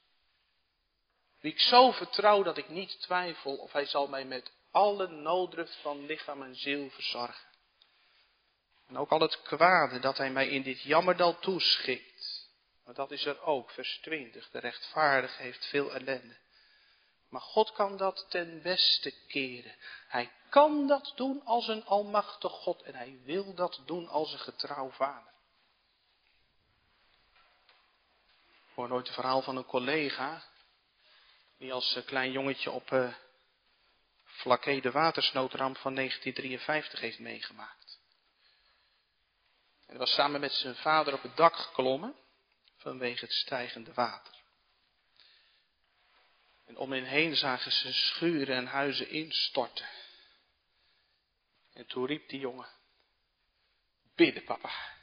Wie 1.39 1.51
ik 1.51 1.59
zo 1.59 1.91
vertrouw 1.91 2.43
dat 2.43 2.57
ik 2.57 2.69
niet 2.69 3.01
twijfel 3.01 3.55
of 3.55 3.71
hij 3.71 3.85
zal 3.85 4.07
mij 4.07 4.25
met 4.25 4.51
alle 4.71 5.07
nooddruft 5.07 5.75
van 5.81 6.05
lichaam 6.05 6.43
en 6.43 6.55
ziel 6.55 6.89
verzorgen. 6.89 7.56
En 8.87 8.97
ook 8.97 9.09
al 9.09 9.19
het 9.19 9.41
kwade 9.41 9.99
dat 9.99 10.17
hij 10.17 10.29
mij 10.29 10.47
in 10.47 10.61
dit 10.61 10.81
jammerdal 10.81 11.39
toeschikt. 11.39 12.47
Maar 12.85 12.93
dat 12.93 13.11
is 13.11 13.25
er 13.25 13.41
ook, 13.41 13.71
vers 13.71 13.99
20. 14.01 14.49
De 14.49 14.59
rechtvaardige 14.59 15.41
heeft 15.41 15.65
veel 15.65 15.93
ellende. 15.93 16.37
Maar 17.29 17.41
God 17.41 17.71
kan 17.71 17.97
dat 17.97 18.25
ten 18.29 18.61
beste 18.61 19.13
keren. 19.27 19.75
Hij 20.07 20.31
kan 20.49 20.87
dat 20.87 21.13
doen 21.15 21.41
als 21.45 21.67
een 21.67 21.85
almachtig 21.85 22.51
God 22.51 22.81
en 22.81 22.95
hij 22.95 23.19
wil 23.23 23.53
dat 23.53 23.81
doen 23.85 24.07
als 24.07 24.33
een 24.33 24.39
getrouw 24.39 24.89
vader. 24.89 25.31
Ik 28.67 28.73
hoor 28.73 28.87
nooit 28.87 29.05
het 29.05 29.15
verhaal 29.15 29.41
van 29.41 29.57
een 29.57 29.65
collega 29.65 30.43
die 31.57 31.73
als 31.73 31.95
eh, 31.95 32.05
klein 32.05 32.31
jongetje 32.31 32.71
op 32.71 32.91
uh, 32.91 33.13
Flaké 34.25 34.79
de 34.79 34.91
watersnoodramp 34.91 35.77
van 35.77 35.95
1953 35.95 36.99
heeft 36.99 37.19
meegemaakt. 37.19 37.86
Hij 39.87 39.97
was 39.97 40.13
samen 40.13 40.39
met 40.39 40.51
zijn 40.51 40.75
vader 40.75 41.13
op 41.13 41.21
het 41.21 41.35
dak 41.35 41.55
geklommen 41.55 42.15
vanwege 42.77 43.25
het 43.25 43.33
stijgende 43.33 43.93
water. 43.93 44.35
En 46.65 46.77
om 46.77 46.91
hen 46.91 47.03
heen 47.03 47.35
zagen 47.35 47.71
ze 47.71 47.93
schuren 47.93 48.55
en 48.55 48.65
huizen 48.65 49.09
instorten. 49.09 49.87
En 51.73 51.85
toen 51.85 52.05
riep 52.05 52.29
die 52.29 52.39
jongen, 52.39 52.69
bidden 54.15 54.43
papa. 54.43 54.95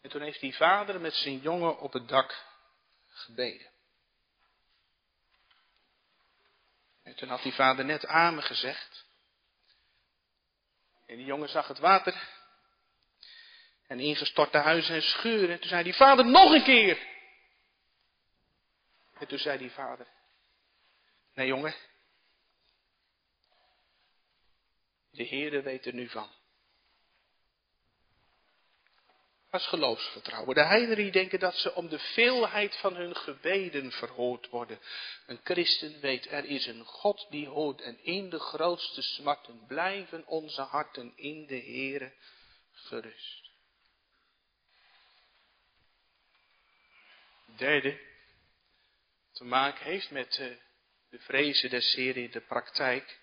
En 0.00 0.10
toen 0.10 0.22
heeft 0.22 0.40
die 0.40 0.56
vader 0.56 1.00
met 1.00 1.14
zijn 1.14 1.38
jongen 1.38 1.78
op 1.78 1.92
het 1.92 2.08
dak 2.08 2.44
gebeden. 3.08 3.70
En 7.02 7.14
toen 7.14 7.28
had 7.28 7.42
die 7.42 7.52
vader 7.52 7.84
net 7.84 8.06
amen 8.06 8.42
gezegd. 8.42 9.05
En 11.06 11.16
die 11.16 11.26
jongen 11.26 11.48
zag 11.48 11.68
het 11.68 11.78
water. 11.78 12.28
En 13.86 14.00
ingestorte 14.00 14.58
huizen 14.58 14.94
en 14.94 15.02
schuren. 15.02 15.50
En 15.50 15.60
toen 15.60 15.68
zei 15.68 15.82
die 15.82 15.94
vader 15.94 16.24
nog 16.24 16.52
een 16.52 16.64
keer. 16.64 17.14
En 19.18 19.26
toen 19.26 19.38
zei 19.38 19.58
die 19.58 19.70
vader, 19.70 20.06
nee 21.34 21.46
jongen, 21.46 21.74
de 25.10 25.26
Heere 25.26 25.62
weet 25.62 25.86
er 25.86 25.94
nu 25.94 26.08
van. 26.08 26.30
Geloofsvertrouwen. 29.64 30.54
De 30.54 30.64
heidenen 30.64 31.12
denken 31.12 31.38
dat 31.38 31.54
ze 31.54 31.74
om 31.74 31.88
de 31.88 31.98
veelheid 31.98 32.76
van 32.76 32.96
hun 32.96 33.16
gebeden 33.16 33.92
verhoord 33.92 34.48
worden. 34.48 34.78
Een 35.26 35.40
christen 35.44 36.00
weet, 36.00 36.30
er 36.30 36.44
is 36.44 36.66
een 36.66 36.84
God 36.84 37.26
die 37.30 37.48
hoort 37.48 37.80
en 37.80 38.04
in 38.04 38.30
de 38.30 38.38
grootste 38.38 39.02
smarten 39.02 39.66
blijven 39.66 40.26
onze 40.26 40.62
harten 40.62 41.12
in 41.16 41.46
de 41.46 41.60
Heere 41.60 42.12
gerust. 42.72 43.50
Derde, 47.56 48.00
te 49.32 49.44
maken 49.44 49.84
heeft 49.84 50.10
met 50.10 50.38
uh, 50.38 50.46
de 51.10 51.18
vrezen 51.18 51.82
Heeren 51.94 52.22
in 52.22 52.30
de 52.30 52.40
praktijk. 52.40 53.18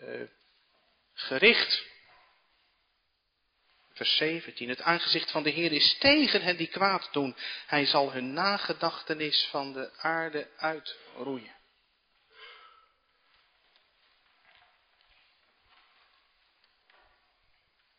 Uh, 0.00 0.28
gericht 1.12 1.93
Vers 3.94 4.16
17. 4.16 4.68
Het 4.68 4.80
aangezicht 4.80 5.30
van 5.30 5.42
de 5.42 5.50
Heer 5.50 5.72
is 5.72 5.98
tegen 5.98 6.42
hen 6.42 6.56
die 6.56 6.66
kwaad 6.66 7.12
doen. 7.12 7.36
Hij 7.66 7.86
zal 7.86 8.12
hun 8.12 8.32
nagedachtenis 8.32 9.48
van 9.50 9.72
de 9.72 9.92
aarde 9.96 10.50
uitroeien. 10.56 11.56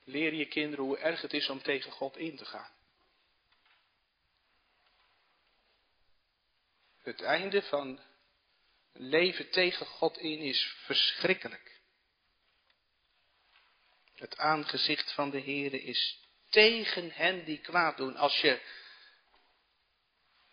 Leer 0.03 0.33
je 0.33 0.45
kinderen 0.45 0.85
hoe 0.85 0.97
erg 0.97 1.21
het 1.21 1.33
is 1.33 1.49
om 1.49 1.61
tegen 1.61 1.91
God 1.91 2.17
in 2.17 2.37
te 2.37 2.45
gaan. 2.45 2.73
Het 7.01 7.21
einde 7.21 7.61
van 7.61 7.99
leven 8.93 9.49
tegen 9.49 9.85
God 9.85 10.17
in 10.17 10.39
is 10.39 10.75
verschrikkelijk. 10.85 11.74
Het 14.15 14.37
aangezicht 14.37 15.13
van 15.13 15.29
de 15.29 15.41
Heere 15.41 15.81
is 15.81 16.19
tegen 16.49 17.11
hen 17.11 17.45
die 17.45 17.59
kwaad 17.59 17.97
doen. 17.97 18.15
Als 18.15 18.41
je, 18.41 18.61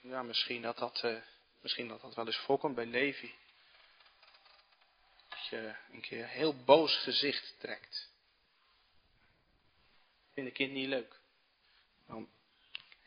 ja 0.00 0.22
misschien 0.22 0.62
dat 0.62 0.78
dat, 0.78 1.02
uh, 1.04 1.22
misschien 1.60 1.88
dat 1.88 2.00
dat 2.00 2.14
wel 2.14 2.26
eens 2.26 2.36
voorkomt 2.36 2.74
bij 2.74 2.86
Levi. 2.86 3.34
Dat 5.28 5.46
je 5.46 5.74
een 5.92 6.00
keer 6.00 6.22
een 6.22 6.28
heel 6.28 6.64
boos 6.64 6.96
gezicht 6.96 7.54
trekt. 7.58 8.10
Vind 10.32 10.46
een 10.46 10.52
kind 10.52 10.72
niet 10.72 10.88
leuk. 10.88 11.20
Dan 12.06 12.30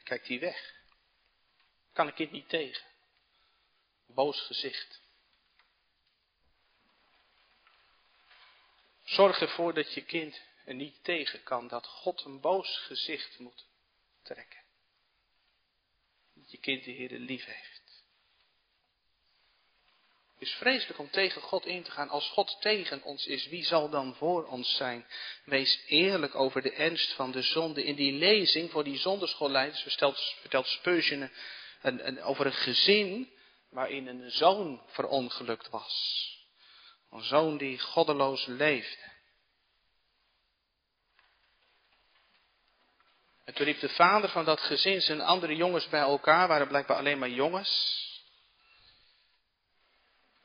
kijkt 0.04 0.28
hij 0.28 0.40
weg. 0.40 0.74
Kan 1.94 2.08
een 2.08 2.14
kind 2.14 2.32
niet 2.32 2.50
tegen. 2.50 2.86
Boos 4.06 4.42
gezicht. 4.42 5.02
Zorg 9.06 9.42
ervoor 9.42 9.74
dat 9.74 9.94
je 9.94 10.02
kind 10.02 10.42
er 10.66 10.74
niet 10.74 11.04
tegen 11.04 11.44
kan 11.44 11.68
dat 11.68 11.88
God 11.88 12.24
een 12.26 12.40
boos 12.42 12.78
gezicht 12.78 13.40
moet 13.40 13.66
trekken. 14.24 14.60
Dat 16.34 16.52
je 16.52 16.58
kind 16.58 16.84
de 16.84 16.92
Heer 16.92 17.10
lief 17.10 17.46
heeft. 17.46 17.84
Het 20.34 20.48
is 20.48 20.54
vreselijk 20.54 21.00
om 21.00 21.10
tegen 21.10 21.42
God 21.42 21.66
in 21.66 21.84
te 21.84 21.92
gaan. 21.92 22.10
Als 22.10 22.30
God 22.30 22.62
tegen 22.62 23.04
ons 23.04 23.26
is, 23.26 23.48
wie 23.48 23.66
zal 23.66 23.90
dan 23.90 24.16
voor 24.16 24.46
ons 24.46 24.76
zijn? 24.76 25.06
Wees 25.46 25.84
eerlijk 25.88 26.36
over 26.36 26.62
de 26.62 26.72
ernst 26.72 27.14
van 27.14 27.32
de 27.32 27.42
zonde. 27.42 27.84
In 27.84 27.96
die 27.96 28.14
lezing 28.14 28.72
voor 28.72 28.84
die 28.84 28.98
zonderschoolleiders 28.98 29.82
vertelt, 29.82 30.36
vertelt 30.40 30.68
Spurgeon 30.68 31.30
een, 31.82 32.22
over 32.22 32.46
een 32.46 32.54
gezin 32.54 33.32
waarin 33.70 34.08
een 34.08 34.32
zoon 34.32 34.82
verongelukt 34.88 35.70
was. 35.70 36.35
Een 37.16 37.24
zoon 37.24 37.58
die 37.58 37.80
goddeloos 37.80 38.46
leefde. 38.46 39.14
En 43.44 43.54
toen 43.54 43.66
riep 43.66 43.80
de 43.80 43.90
vader 43.90 44.30
van 44.30 44.46
dat 44.46 44.60
gezin 44.60 45.02
zijn 45.02 45.22
andere 45.22 45.56
jongens 45.56 45.90
bij 45.90 46.00
elkaar, 46.00 46.48
waren 46.48 46.68
blijkbaar 46.68 46.98
alleen 46.98 47.20
maar 47.20 47.30
jongens. 47.30 48.04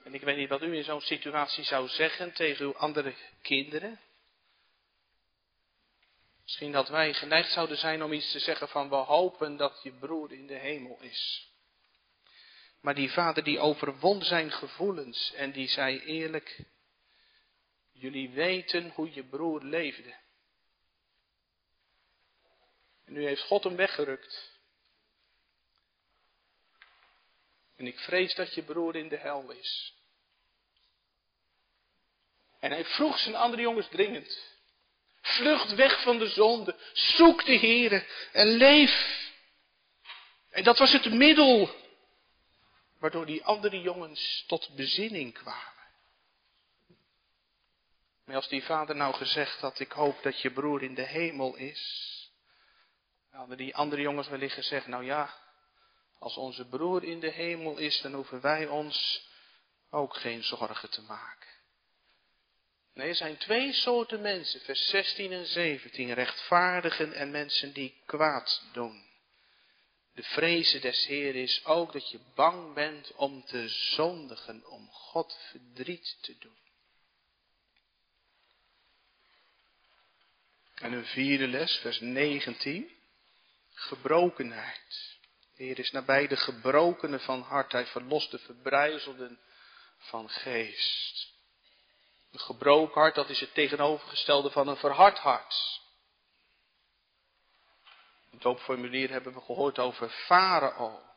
En 0.05 0.15
ik 0.15 0.21
weet 0.21 0.37
niet 0.37 0.49
wat 0.49 0.63
u 0.63 0.77
in 0.77 0.85
zo'n 0.85 1.01
situatie 1.01 1.65
zou 1.65 1.89
zeggen 1.89 2.33
tegen 2.33 2.65
uw 2.65 2.77
andere 2.77 3.15
kinderen. 3.43 4.01
Misschien 6.43 6.73
dat 6.73 6.89
wij 6.89 7.15
geneigd 7.15 7.53
zouden 7.53 7.77
zijn 7.77 8.03
om 8.03 8.13
iets 8.13 8.33
te 8.33 8.39
zeggen 8.39 8.69
van 8.69 8.89
we 8.89 8.97
hopen 8.97 9.57
dat 9.57 9.81
je 9.83 9.93
broer 9.93 10.33
in 10.33 10.47
de 10.47 10.59
hemel 10.59 10.99
is. 11.01 11.50
Maar 12.81 12.95
die 12.95 13.11
vader 13.11 13.45
die 13.45 13.59
overwon 13.59 14.23
zijn 14.23 14.53
gevoelens 14.53 15.33
en 15.33 15.53
die 15.53 15.69
zei 15.69 16.01
eerlijk, 16.01 16.65
jullie 17.93 18.31
weten 18.31 18.91
hoe 18.95 19.15
je 19.15 19.25
broer 19.25 19.63
leefde. 19.63 20.15
En 23.05 23.13
nu 23.13 23.25
heeft 23.27 23.43
God 23.43 23.65
hem 23.65 23.77
weggerukt. 23.77 24.59
En 27.77 27.87
ik 27.87 27.99
vrees 27.99 28.35
dat 28.35 28.55
je 28.55 28.63
broer 28.63 28.97
in 28.97 29.09
de 29.09 29.17
hel 29.17 29.51
is. 29.51 29.95
En 32.59 32.71
hij 32.71 32.85
vroeg 32.85 33.19
zijn 33.19 33.35
andere 33.35 33.63
jongens 33.63 33.89
dringend. 33.89 34.59
Vlucht 35.21 35.75
weg 35.75 36.03
van 36.03 36.19
de 36.19 36.29
zonde. 36.29 36.77
Zoek 36.93 37.45
de 37.45 37.59
Here 37.59 38.07
en 38.33 38.47
leef. 38.47 39.19
En 40.51 40.65
dat 40.65 40.79
was 40.79 40.93
het 40.93 41.13
middel 41.13 41.71
waardoor 43.01 43.27
die 43.27 43.45
andere 43.45 43.81
jongens 43.81 44.45
tot 44.47 44.75
bezinning 44.75 45.33
kwamen. 45.33 45.89
Maar 48.25 48.37
als 48.37 48.49
die 48.49 48.65
vader 48.65 48.97
nou 48.97 49.15
gezegd 49.15 49.61
had, 49.61 49.81
ik 49.81 49.93
hoop 49.93 50.23
dat 50.23 50.41
je 50.41 50.51
broer 50.51 50.83
in 50.83 50.95
de 50.95 51.07
hemel 51.07 51.57
is, 51.57 52.09
hadden 53.31 53.57
die 53.57 53.77
andere 53.77 54.03
jongens 54.03 54.29
wellicht 54.29 54.55
gezegd, 54.55 54.87
nou 54.87 55.05
ja, 55.05 55.35
als 56.19 56.37
onze 56.37 56.69
broer 56.69 57.05
in 57.05 57.21
de 57.21 57.31
hemel 57.31 57.79
is, 57.79 58.01
dan 58.01 58.13
hoeven 58.13 58.41
wij 58.41 58.67
ons 58.67 59.29
ook 59.91 60.17
geen 60.17 60.43
zorgen 60.43 60.91
te 60.91 61.03
maken. 61.03 61.49
Nee, 62.95 63.09
er 63.09 63.15
zijn 63.15 63.37
twee 63.37 63.73
soorten 63.73 64.21
mensen, 64.21 64.61
vers 64.61 64.89
16 64.89 65.33
en 65.33 65.47
17, 65.47 66.13
rechtvaardigen 66.13 67.13
en 67.13 67.31
mensen 67.31 67.73
die 67.73 68.03
kwaad 68.07 68.63
doen. 68.73 69.10
De 70.15 70.23
vrezen 70.23 70.81
des 70.81 71.07
Heer 71.07 71.35
is 71.35 71.65
ook 71.65 71.93
dat 71.93 72.11
je 72.11 72.21
bang 72.35 72.75
bent 72.75 73.15
om 73.15 73.45
te 73.45 73.69
zondigen, 73.69 74.67
om 74.67 74.91
God 74.91 75.39
verdriet 75.51 76.19
te 76.21 76.39
doen. 76.39 76.59
En 80.75 80.93
een 80.93 81.07
vierde 81.07 81.49
les, 81.49 81.77
vers 81.77 82.01
19 82.01 82.91
gebrokenheid. 83.73 85.19
De 85.57 85.65
Heer 85.65 85.79
is 85.79 85.91
nabij 85.91 86.27
de 86.27 86.37
gebrokenen 86.37 87.21
van 87.21 87.43
hart. 87.43 87.73
Hij 87.73 87.87
verlost 87.87 88.31
de 88.31 88.39
verbrijzelden 88.39 89.39
van 89.97 90.31
geest. 90.31 91.29
Een 92.33 92.41
gebroken 92.41 93.01
hart, 93.01 93.15
dat 93.15 93.29
is 93.29 93.41
het 93.41 93.55
tegenovergestelde 93.55 94.51
van 94.51 94.69
een 94.69 94.77
verhard 94.77 95.19
hart. 95.19 95.81
Doopformulier 98.39 99.11
hebben 99.11 99.33
we 99.33 99.41
gehoord 99.41 99.79
over 99.79 100.09
Farao. 100.09 101.09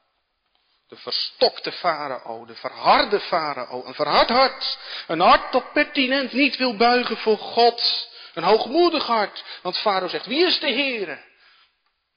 De 0.88 0.96
verstokte 0.96 1.72
farao, 1.72 2.46
de 2.46 2.56
verharde 2.56 3.20
farao, 3.20 3.86
een 3.86 3.94
verhard 3.94 4.30
hart. 4.30 4.78
Een 5.08 5.20
hart 5.20 5.52
dat 5.52 5.74
pertinent 5.74 6.34
niet 6.34 6.58
wil 6.58 6.76
buigen 6.76 7.18
voor 7.18 7.38
God. 7.38 8.10
Een 8.34 8.44
hoogmoedig 8.44 9.06
hart. 9.06 9.44
Want 9.62 9.78
farao 9.78 10.08
zegt, 10.08 10.26
wie 10.26 10.46
is 10.46 10.60
de 10.60 10.74
Heere? 10.74 11.32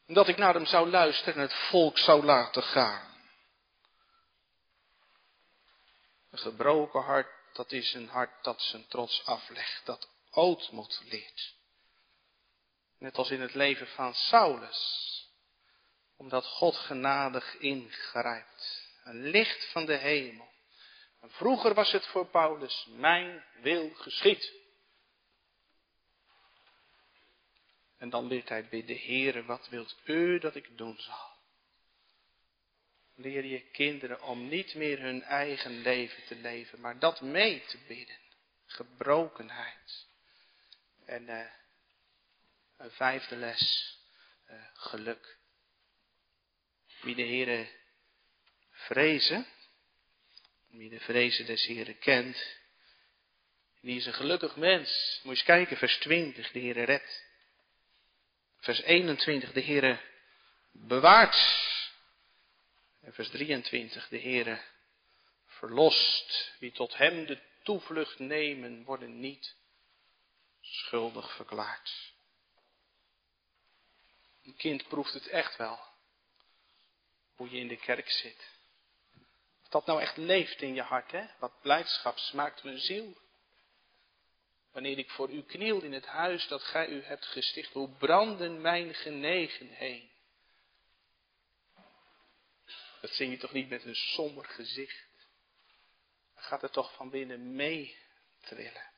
Dat 0.06 0.28
ik 0.28 0.36
naar 0.36 0.54
hem 0.54 0.66
zou 0.66 0.90
luisteren 0.90 1.34
en 1.34 1.40
het 1.40 1.54
volk 1.54 1.98
zou 1.98 2.24
laten 2.24 2.62
gaan. 2.62 3.14
Een 6.30 6.38
gebroken 6.38 7.02
hart, 7.02 7.28
dat 7.52 7.72
is 7.72 7.94
een 7.94 8.08
hart 8.08 8.44
dat 8.44 8.62
zijn 8.62 8.86
trots 8.88 9.26
aflegt, 9.26 9.80
dat 9.84 10.08
ootmoed 10.30 11.00
leert. 11.08 11.55
Net 12.98 13.16
als 13.16 13.30
in 13.30 13.40
het 13.40 13.54
leven 13.54 13.86
van 13.86 14.14
Saulus. 14.14 15.04
Omdat 16.16 16.46
God 16.46 16.76
genadig 16.76 17.56
ingrijpt. 17.56 18.84
Een 19.04 19.22
licht 19.22 19.70
van 19.72 19.86
de 19.86 19.96
hemel. 19.96 20.54
En 21.20 21.30
vroeger 21.30 21.74
was 21.74 21.92
het 21.92 22.06
voor 22.06 22.26
Paulus, 22.26 22.86
mijn 22.90 23.44
wil 23.60 23.90
geschied. 23.94 24.52
En 27.98 28.10
dan 28.10 28.26
leert 28.26 28.48
hij 28.48 28.68
bij 28.68 28.84
de 28.84 28.98
Heere, 28.98 29.44
wat 29.44 29.68
wilt 29.68 29.96
u 30.04 30.38
dat 30.38 30.54
ik 30.54 30.78
doen 30.78 30.98
zal? 30.98 31.34
Leer 33.14 33.44
je 33.44 33.70
kinderen 33.70 34.22
om 34.22 34.48
niet 34.48 34.74
meer 34.74 35.00
hun 35.00 35.22
eigen 35.22 35.80
leven 35.80 36.24
te 36.24 36.36
leven, 36.36 36.80
maar 36.80 36.98
dat 36.98 37.20
mee 37.20 37.64
te 37.64 37.78
bidden. 37.86 38.18
Gebrokenheid. 38.66 40.06
En 41.04 41.22
uh, 41.22 41.46
een 42.76 42.90
vijfde 42.90 43.36
les, 43.36 43.96
uh, 44.50 44.62
geluk. 44.72 45.38
Wie 47.00 47.14
de 47.14 47.26
Heere 47.26 47.68
vrezen, 48.70 49.46
wie 50.66 50.90
de 50.90 51.00
vrezen 51.00 51.46
des 51.46 51.66
Heeren 51.66 51.98
kent, 51.98 52.58
die 53.80 53.96
is 53.96 54.06
een 54.06 54.14
gelukkig 54.14 54.56
mens. 54.56 55.20
Moet 55.22 55.32
je 55.32 55.38
eens 55.38 55.42
kijken, 55.42 55.76
vers 55.76 55.96
20, 55.98 56.50
de 56.50 56.60
Heere 56.60 56.82
redt. 56.82 57.24
Vers 58.58 58.82
21, 58.82 59.52
de 59.52 59.62
Heere 59.62 60.00
bewaart. 60.72 61.64
En 63.02 63.14
vers 63.14 63.28
23, 63.28 64.08
de 64.08 64.20
Heere 64.20 64.60
verlost. 65.46 66.52
Wie 66.58 66.72
tot 66.72 66.96
hem 66.96 67.26
de 67.26 67.38
toevlucht 67.62 68.18
nemen, 68.18 68.84
worden 68.84 69.20
niet 69.20 69.56
schuldig 70.60 71.34
verklaard. 71.36 72.14
Een 74.46 74.56
kind 74.56 74.88
proeft 74.88 75.12
het 75.12 75.28
echt 75.28 75.56
wel. 75.56 75.80
Hoe 77.34 77.50
je 77.50 77.58
in 77.58 77.68
de 77.68 77.76
kerk 77.76 78.10
zit. 78.10 78.54
Of 79.62 79.68
dat 79.68 79.86
nou 79.86 80.00
echt 80.00 80.16
leeft 80.16 80.62
in 80.62 80.74
je 80.74 80.82
hart, 80.82 81.12
hè? 81.12 81.26
Wat 81.38 81.60
blijdschap 81.60 82.18
smaakt 82.18 82.64
mijn 82.64 82.78
ziel. 82.78 83.16
Wanneer 84.72 84.98
ik 84.98 85.10
voor 85.10 85.30
u 85.30 85.42
kniel 85.42 85.82
in 85.82 85.92
het 85.92 86.06
huis 86.06 86.48
dat 86.48 86.62
gij 86.62 86.88
u 86.88 87.02
hebt 87.02 87.26
gesticht, 87.26 87.72
hoe 87.72 87.90
branden 87.90 88.60
mijn 88.60 88.94
genegenheden. 88.94 90.10
Dat 93.00 93.10
zing 93.10 93.32
je 93.32 93.38
toch 93.38 93.52
niet 93.52 93.68
met 93.68 93.84
een 93.84 93.94
somber 93.94 94.44
gezicht. 94.44 95.06
Gaat 96.34 96.60
het 96.62 96.72
toch 96.72 96.94
van 96.94 97.10
binnen 97.10 97.54
mee 97.54 97.98
trillen. 98.40 98.90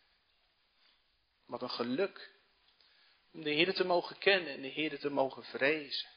Wat 1.46 1.62
een 1.62 1.70
geluk. 1.70 2.38
Om 3.32 3.42
de 3.42 3.50
Heer 3.50 3.74
te 3.74 3.84
mogen 3.84 4.18
kennen 4.18 4.52
en 4.52 4.62
de 4.62 4.68
Heer 4.68 4.98
te 4.98 5.10
mogen 5.10 5.44
vrezen. 5.44 6.08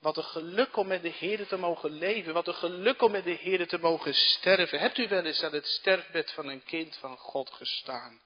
Wat 0.00 0.16
een 0.16 0.24
geluk 0.24 0.76
om 0.76 0.86
met 0.86 1.02
de 1.02 1.08
Heer 1.08 1.46
te 1.46 1.56
mogen 1.56 1.90
leven. 1.90 2.32
Wat 2.32 2.46
een 2.46 2.54
geluk 2.54 3.02
om 3.02 3.10
met 3.10 3.24
de 3.24 3.30
Heer 3.30 3.68
te 3.68 3.78
mogen 3.78 4.14
sterven. 4.14 4.78
Hebt 4.78 4.98
u 4.98 5.08
wel 5.08 5.24
eens 5.24 5.42
aan 5.42 5.52
het 5.52 5.66
sterfbed 5.66 6.32
van 6.32 6.48
een 6.48 6.64
kind 6.64 6.96
van 6.96 7.16
God 7.16 7.50
gestaan? 7.50 8.20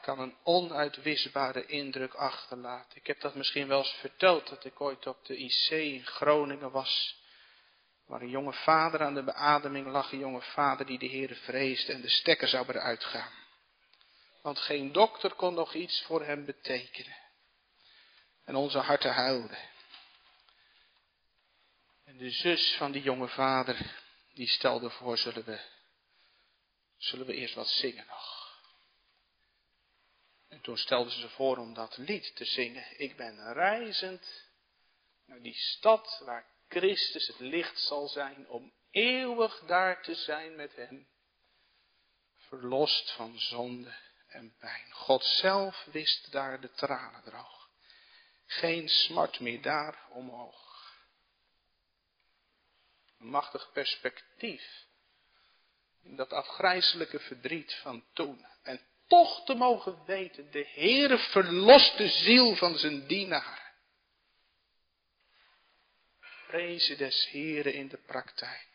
Kan 0.00 0.18
een 0.18 0.36
onuitwisbare 0.42 1.66
indruk 1.66 2.14
achterlaten. 2.14 2.96
Ik 2.96 3.06
heb 3.06 3.20
dat 3.20 3.34
misschien 3.34 3.68
wel 3.68 3.78
eens 3.78 3.96
verteld, 4.00 4.48
dat 4.48 4.64
ik 4.64 4.80
ooit 4.80 5.06
op 5.06 5.24
de 5.24 5.36
IC 5.36 5.70
in 5.70 6.06
Groningen 6.06 6.70
was. 6.70 7.16
Waar 8.06 8.20
een 8.20 8.30
jonge 8.30 8.52
vader 8.52 9.02
aan 9.02 9.14
de 9.14 9.22
beademing 9.22 9.86
lag, 9.86 10.12
een 10.12 10.18
jonge 10.18 10.42
vader 10.42 10.86
die 10.86 10.98
de 10.98 11.06
Heer 11.06 11.34
vreesde 11.34 11.92
en 11.92 12.00
de 12.00 12.08
stekker 12.08 12.48
zou 12.48 12.66
eruit 12.68 13.04
gaan. 13.04 13.32
Want 14.46 14.58
geen 14.58 14.92
dokter 14.92 15.34
kon 15.34 15.54
nog 15.54 15.74
iets 15.74 16.02
voor 16.02 16.24
hem 16.24 16.44
betekenen. 16.44 17.16
En 18.44 18.54
onze 18.54 18.78
harten 18.78 19.14
huilden. 19.14 19.58
En 22.04 22.16
de 22.16 22.30
zus 22.30 22.74
van 22.76 22.92
die 22.92 23.02
jonge 23.02 23.28
vader, 23.28 24.00
die 24.34 24.48
stelde 24.48 24.90
voor, 24.90 25.18
zullen 25.18 25.44
we, 25.44 25.60
zullen 26.96 27.26
we 27.26 27.34
eerst 27.34 27.54
wat 27.54 27.68
zingen 27.68 28.06
nog. 28.06 28.60
En 30.48 30.60
toen 30.60 30.76
stelde 30.76 31.10
ze 31.10 31.28
voor 31.28 31.56
om 31.56 31.74
dat 31.74 31.96
lied 31.96 32.36
te 32.36 32.44
zingen. 32.44 33.00
Ik 33.00 33.16
ben 33.16 33.52
reizend 33.52 34.48
naar 35.24 35.42
die 35.42 35.56
stad 35.56 36.22
waar 36.24 36.46
Christus 36.68 37.26
het 37.26 37.40
licht 37.40 37.80
zal 37.80 38.08
zijn 38.08 38.48
om 38.48 38.72
eeuwig 38.90 39.58
daar 39.58 40.02
te 40.02 40.14
zijn 40.14 40.56
met 40.56 40.76
hem. 40.76 41.08
Verlost 42.36 43.10
van 43.10 43.38
zonde 43.38 44.04
en 44.36 44.54
pijn. 44.58 44.92
God 44.92 45.24
zelf 45.24 45.84
wist 45.92 46.32
daar 46.32 46.60
de 46.60 46.70
tranen 46.70 47.22
droog. 47.22 47.68
Geen 48.46 48.88
smart 48.88 49.40
meer 49.40 49.62
daar 49.62 49.98
omhoog. 50.10 50.94
Een 53.18 53.26
machtig 53.26 53.72
perspectief. 53.72 54.84
In 56.02 56.16
dat 56.16 56.32
afgrijzelijke 56.32 57.20
verdriet 57.20 57.74
van 57.74 58.04
toen. 58.12 58.46
En 58.62 58.80
toch 59.06 59.44
te 59.44 59.54
mogen 59.54 60.04
weten, 60.04 60.50
de 60.50 60.68
Heere 60.74 61.18
verlost 61.18 61.98
de 61.98 62.08
ziel 62.08 62.56
van 62.56 62.78
zijn 62.78 63.06
dienaar. 63.06 63.74
Prezen 66.46 66.98
des 66.98 67.28
Heren 67.28 67.74
in 67.74 67.88
de 67.88 67.98
praktijk. 67.98 68.68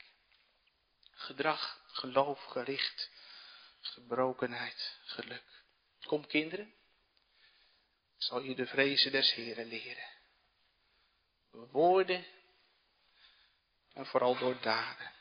Gedrag, 1.12 1.82
geloof, 1.86 2.43
gericht, 2.43 3.10
gebrokenheid, 3.82 4.98
geluk. 5.04 5.63
Kom 6.06 6.28
kinderen, 6.28 6.74
ik 8.15 8.28
zal 8.28 8.41
je 8.41 8.56
de 8.56 8.65
vrezen 8.65 9.12
des 9.12 9.34
Heren 9.34 9.67
leren. 9.67 10.10
Door 11.52 11.67
woorden 11.72 12.26
en 13.94 14.06
vooral 14.06 14.38
door 14.38 14.62
daden. 14.62 15.12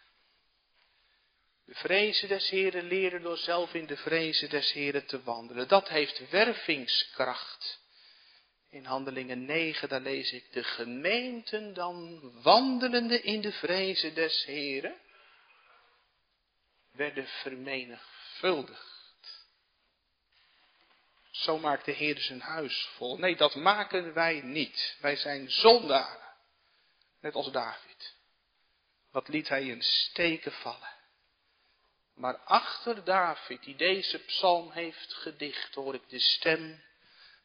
De 1.65 1.75
vrezen 1.75 2.29
des 2.29 2.49
Heren 2.49 2.85
leren 2.85 3.23
door 3.23 3.37
zelf 3.37 3.75
in 3.75 3.87
de 3.87 3.97
vrezen 3.97 4.51
des 4.51 4.73
Heren 4.73 5.07
te 5.07 5.23
wandelen. 5.23 5.69
Dat 5.69 5.89
heeft 5.89 6.31
wervingskracht. 6.31 7.79
In 8.69 8.85
Handelingen 8.85 9.45
9, 9.45 9.89
daar 9.89 10.01
lees 10.01 10.33
ik, 10.33 10.53
de 10.53 10.65
gemeenten 10.65 11.75
dan 11.75 12.21
wandelende 12.43 13.21
in 13.21 13.41
de 13.41 13.53
vrezen 13.53 14.15
des 14.15 14.45
Heren, 14.45 14.97
werden 16.91 17.27
vermenigvuldigd. 17.27 18.20
Zo 21.31 21.59
maakt 21.59 21.85
de 21.85 21.93
Heer 21.93 22.19
zijn 22.19 22.41
huis 22.41 22.89
vol. 22.97 23.19
Nee, 23.19 23.37
dat 23.37 23.55
maken 23.55 24.13
wij 24.15 24.41
niet. 24.41 24.97
Wij 25.01 25.17
zijn 25.17 25.51
zondaren. 25.51 26.35
Net 27.21 27.35
als 27.35 27.53
David. 27.53 28.15
Wat 29.11 29.29
liet 29.29 29.49
hij 29.49 29.65
in 29.65 29.83
steken 29.83 30.53
vallen. 30.53 30.99
Maar 32.15 32.37
achter 32.37 33.05
David, 33.05 33.63
die 33.63 33.77
deze 33.77 34.19
psalm 34.19 34.71
heeft 34.71 35.15
gedicht, 35.15 35.75
hoor 35.75 35.95
ik 35.95 36.09
de 36.09 36.19
stem 36.19 36.83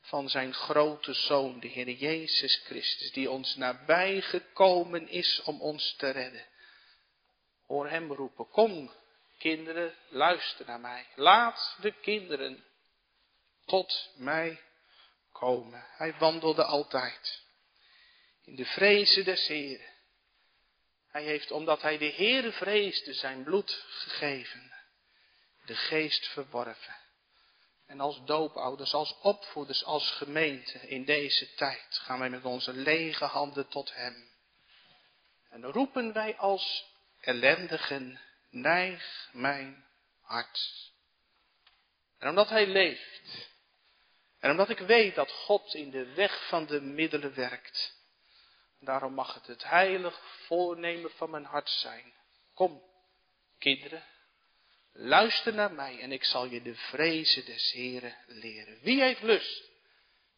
van 0.01 0.29
zijn 0.29 0.53
grote 0.53 1.13
zoon, 1.13 1.59
de 1.59 1.67
Heer 1.67 1.89
Jezus 1.89 2.61
Christus, 2.65 3.11
die 3.11 3.29
ons 3.29 3.55
nabij 3.55 4.21
gekomen 4.21 5.07
is 5.07 5.41
om 5.43 5.61
ons 5.61 5.95
te 5.95 6.09
redden. 6.09 6.45
Hoor 7.65 7.89
hem 7.89 8.11
roepen, 8.11 8.49
kom 8.49 8.91
kinderen, 9.37 9.93
luister 10.09 10.65
naar 10.65 10.79
mij. 10.79 11.07
Laat 11.15 11.77
de 11.81 11.91
kinderen 11.91 12.63
tot 13.65 14.11
mij 14.15 14.61
komen. 15.31 15.85
Hij 15.97 16.15
wandelde 16.17 16.63
altijd 16.63 17.43
in 18.43 18.55
de 18.55 18.65
vrezen 18.65 19.25
des 19.25 19.47
Heren. 19.47 19.93
Hij 21.07 21.23
heeft, 21.23 21.51
omdat 21.51 21.81
hij 21.81 21.97
de 21.97 22.11
Heere 22.11 22.51
vreesde, 22.51 23.13
zijn 23.13 23.43
bloed 23.43 23.85
gegeven, 23.87 24.73
de 25.65 25.75
geest 25.75 26.27
verworven. 26.27 26.95
En 27.87 27.99
als 27.99 28.25
doopouders, 28.25 28.93
als 28.93 29.19
opvoeders, 29.19 29.83
als 29.83 30.11
gemeente 30.11 30.79
in 30.79 31.05
deze 31.05 31.53
tijd 31.53 31.85
gaan 31.89 32.19
wij 32.19 32.29
met 32.29 32.43
onze 32.43 32.73
lege 32.73 33.25
handen 33.25 33.67
tot 33.67 33.93
Hem. 33.93 34.29
En 35.49 35.63
roepen 35.63 36.13
wij 36.13 36.35
als 36.35 36.85
ellendigen, 37.19 38.19
neig 38.55 39.29
mijn 39.31 39.85
hart. 40.21 40.91
En 42.17 42.29
omdat 42.29 42.49
Hij 42.49 42.67
leeft, 42.67 43.49
en 44.39 44.51
omdat 44.51 44.69
ik 44.69 44.79
weet 44.79 45.15
dat 45.15 45.31
God 45.31 45.73
in 45.73 45.89
de 45.89 46.13
weg 46.13 46.47
van 46.47 46.65
de 46.65 46.81
middelen 46.81 47.35
werkt, 47.35 47.93
daarom 48.79 49.13
mag 49.13 49.33
het 49.33 49.47
het 49.47 49.63
heilig 49.63 50.21
voornemen 50.45 51.11
van 51.11 51.29
mijn 51.29 51.45
hart 51.45 51.69
zijn. 51.69 52.13
Kom, 52.53 52.83
kinderen, 53.59 54.03
luister 54.91 55.53
naar 55.53 55.71
mij 55.71 55.99
en 55.99 56.11
ik 56.11 56.23
zal 56.23 56.45
je 56.45 56.61
de 56.61 56.75
vrezen 56.75 57.45
des 57.45 57.71
Heren 57.71 58.17
leren. 58.27 58.79
Wie 58.81 59.01
heeft 59.01 59.21
lust 59.21 59.63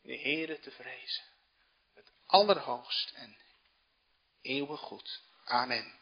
de 0.02 0.14
Heren 0.14 0.62
te 0.62 0.72
vrezen? 0.72 1.24
Het 1.94 2.12
allerhoogst 2.26 3.12
en 3.12 3.38
eeuwig 4.42 4.80
goed. 4.80 5.22
Amen. 5.44 6.00